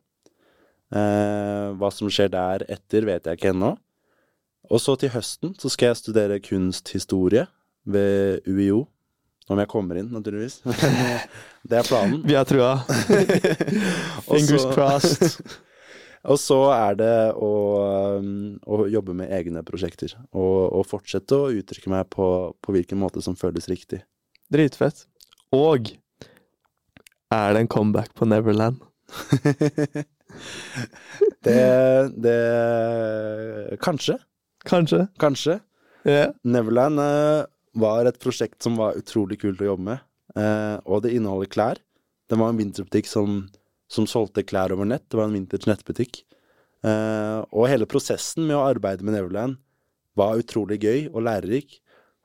Eh, 0.89 1.67
hva 1.77 1.91
som 1.93 2.09
skjer 2.09 2.31
der 2.33 2.65
etter, 2.71 3.05
vet 3.07 3.27
jeg 3.27 3.39
ikke 3.39 3.53
ennå. 3.53 3.75
Og 4.69 4.81
så 4.81 4.95
til 4.99 5.13
høsten 5.13 5.55
så 5.57 5.71
skal 5.73 5.91
jeg 5.91 6.01
studere 6.01 6.39
kunsthistorie 6.43 7.45
ved 7.89 8.45
UiO. 8.47 8.85
Om 9.49 9.57
jeg 9.63 9.69
kommer 9.71 9.97
inn, 9.97 10.11
naturligvis. 10.13 10.61
Eh, 10.69 11.25
det 11.69 11.81
er 11.81 11.87
planen. 11.87 12.21
Vi 12.23 12.37
har 12.37 12.45
trua. 12.47 12.77
Fingers 14.29 14.67
crossed. 14.71 15.41
Og 16.29 16.39
så 16.39 16.57
er 16.75 16.97
det 16.99 17.15
å, 17.39 17.51
um, 18.19 18.57
å 18.67 18.83
jobbe 18.91 19.15
med 19.15 19.31
egne 19.33 19.63
prosjekter. 19.67 20.13
Og, 20.31 20.69
og 20.75 20.87
fortsette 20.87 21.35
å 21.35 21.51
uttrykke 21.55 21.91
meg 21.91 22.09
på, 22.13 22.27
på 22.59 22.75
hvilken 22.75 22.99
måte 22.99 23.23
som 23.25 23.37
føles 23.39 23.69
riktig. 23.71 24.01
Dritfett. 24.51 25.05
Og 25.55 25.89
er 27.33 27.53
det 27.53 27.63
en 27.63 27.71
comeback 27.71 28.13
på 28.17 28.27
Neverland? 28.29 28.77
det, 31.45 31.61
det 32.21 33.77
Kanskje. 33.81 34.19
Kanskje? 34.69 35.07
Kanskje. 35.21 35.59
Yeah. 36.05 36.33
Neverland 36.43 37.01
eh, 37.01 37.43
var 37.81 38.05
et 38.05 38.19
prosjekt 38.21 38.61
som 38.63 38.77
var 38.79 38.97
utrolig 38.99 39.39
kult 39.41 39.61
å 39.61 39.71
jobbe 39.71 39.87
med. 39.89 40.05
Eh, 40.37 40.77
og 40.85 41.03
det 41.03 41.15
inneholder 41.17 41.51
klær. 41.51 41.81
Det 42.29 42.37
var 42.37 42.51
en 42.51 42.59
vinterbutikk 42.59 43.09
som, 43.09 43.41
som 43.89 44.07
solgte 44.09 44.45
klær 44.45 44.73
over 44.75 44.85
nett. 44.85 45.07
Det 45.09 45.17
var 45.17 45.29
en 45.29 45.37
vintage 45.37 45.69
nettbutikk. 45.69 46.21
Eh, 46.85 47.39
og 47.49 47.69
hele 47.71 47.89
prosessen 47.89 48.45
med 48.45 48.59
å 48.59 48.67
arbeide 48.69 49.05
med 49.05 49.17
Neverland 49.17 49.57
var 50.19 50.39
utrolig 50.39 50.79
gøy 50.83 51.07
og 51.09 51.23
lærerik. 51.25 51.79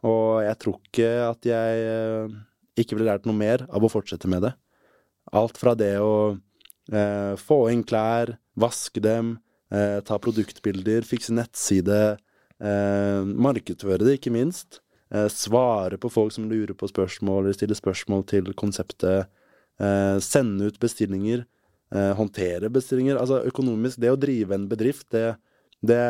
Og 0.05 0.45
jeg 0.45 0.61
tror 0.61 0.81
ikke 0.83 1.11
at 1.31 1.49
jeg 1.49 1.87
eh, 1.89 2.37
ikke 2.79 2.97
ville 2.97 3.11
lært 3.11 3.27
noe 3.29 3.37
mer 3.39 3.67
av 3.71 3.85
å 3.85 3.91
fortsette 3.93 4.31
med 4.31 4.45
det. 4.47 4.55
Alt 5.35 5.59
fra 5.61 5.75
det 5.79 5.95
å 6.03 6.37
eh, 6.93 7.35
få 7.41 7.59
inn 7.73 7.85
klær, 7.87 8.37
vaske 8.61 9.03
dem, 9.03 9.39
eh, 9.73 10.01
ta 10.07 10.19
produktbilder, 10.23 11.07
fikse 11.09 11.35
nettside, 11.35 12.01
eh, 12.61 13.21
markedsføre 13.25 14.05
det, 14.05 14.19
ikke 14.19 14.35
minst. 14.35 14.81
Eh, 15.15 15.29
svare 15.29 15.99
på 16.01 16.11
folk 16.11 16.33
som 16.35 16.49
lurer 16.51 16.75
på 16.75 16.91
spørsmål, 16.91 17.45
eller 17.45 17.57
stille 17.57 17.79
spørsmål 17.79 18.27
til 18.27 18.53
konseptet. 18.59 19.31
Eh, 19.81 20.19
sende 20.19 20.71
ut 20.71 20.81
bestillinger. 20.81 21.45
Eh, 21.95 22.13
håndtere 22.19 22.71
bestillinger. 22.73 23.19
Altså 23.21 23.45
økonomisk, 23.47 24.01
det 24.01 24.11
å 24.11 24.19
drive 24.19 24.57
en 24.57 24.67
bedrift, 24.69 25.07
det, 25.15 25.37
det, 25.85 26.01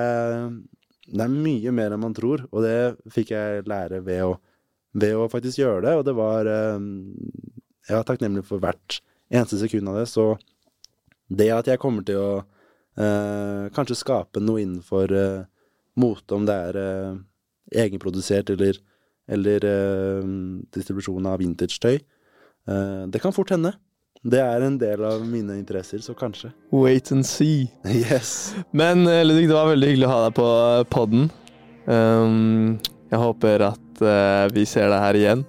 det 1.11 1.25
er 1.25 1.35
mye 1.35 1.73
mer 1.77 1.93
enn 1.93 2.01
man 2.01 2.17
tror. 2.17 2.47
Og 2.53 2.65
det 2.65 3.13
fikk 3.13 3.35
jeg 3.35 3.67
lære 3.69 4.01
ved 4.07 4.23
å, 4.25 4.39
ved 4.95 5.17
å 5.19 5.29
faktisk 5.31 5.61
gjøre 5.61 5.83
det, 5.89 5.95
og 5.99 6.05
det 6.07 6.15
var 6.17 6.49
eh, 6.51 6.89
Jeg 7.89 7.99
er 7.99 8.09
takknemlig 8.09 8.45
for 8.49 8.63
hvert 8.63 9.01
eneste 9.35 9.59
sekund 9.61 9.91
av 9.91 9.99
det. 10.01 10.09
Så 10.11 10.35
det 11.29 11.51
at 11.53 11.69
jeg 11.69 11.81
kommer 11.83 12.05
til 12.07 12.21
å 12.21 12.33
eh, 12.41 13.71
kanskje 13.75 13.99
skape 13.99 14.43
noe 14.43 14.63
innenfor 14.63 15.15
eh, 15.15 15.47
mote, 16.01 16.37
om 16.37 16.47
det 16.49 16.59
er 16.69 16.81
eh, 16.81 17.17
egenprodusert 17.85 18.55
eller, 18.55 18.79
eller 19.31 19.67
eh, 19.71 20.29
distribusjon 20.75 21.31
av 21.31 21.41
vintage-tøy, 21.43 21.97
eh, 21.99 23.03
det 23.11 23.23
kan 23.23 23.35
fort 23.35 23.53
hende. 23.55 23.75
Det 24.25 24.41
er 24.41 24.63
en 24.65 24.79
del 24.81 25.03
av 25.05 25.21
mine 25.29 25.59
interesser, 25.59 26.01
så 26.01 26.15
kanskje. 26.17 26.49
Wait 26.73 27.11
and 27.13 27.27
see. 27.29 27.69
Yes. 27.85 28.55
Men 28.73 29.05
Ludvig, 29.05 29.51
det 29.51 29.59
var 29.59 29.69
veldig 29.75 29.91
hyggelig 29.91 30.09
å 30.09 30.15
ha 30.15 30.21
deg 30.25 30.37
på 30.39 30.49
podden. 30.95 31.27
Um, 31.85 32.79
jeg 33.13 33.21
håper 33.21 33.67
at 33.67 33.84
eh, 34.03 34.47
vi 34.55 34.67
ser 34.69 34.91
deg 34.93 35.03
her 35.05 35.21
igjen. 35.21 35.45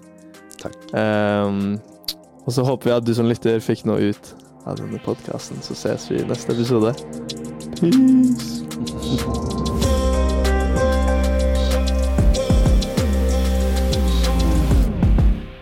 Takk. 0.61 0.77
Um, 0.93 1.77
og 2.45 2.53
så 2.53 2.65
håper 2.65 2.89
vi 2.89 2.95
at 2.97 3.07
du 3.07 3.13
som 3.17 3.29
lytter 3.29 3.63
fikk 3.63 3.85
noe 3.89 4.11
ut 4.11 4.33
av 4.65 4.77
denne 4.81 5.01
podkasten. 5.05 5.61
Så 5.65 5.77
ses 5.77 6.09
vi 6.11 6.21
i 6.21 6.27
neste 6.29 6.53
episode. 6.53 6.93
Peace! 7.79 8.55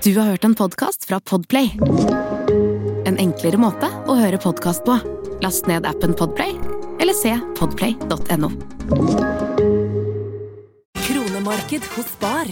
Du 0.04 0.17
har 0.19 0.26
hørt 0.26 0.43
en 0.43 0.56
podkast 0.56 1.06
fra 1.06 1.19
Podplay. 1.19 1.69
En 3.08 3.15
enklere 3.15 3.56
måte 3.56 3.88
å 4.12 4.17
høre 4.19 4.36
podkast 4.36 4.84
på. 4.84 4.98
Last 5.39 5.69
ned 5.72 5.88
appen 5.88 6.12
Podplay, 6.19 6.58
eller 7.00 7.15
se 7.15 7.32
podplay.no. 7.56 8.52
Kronemarked 11.08 11.88
hos 11.96 12.12
Bar. 12.19 12.52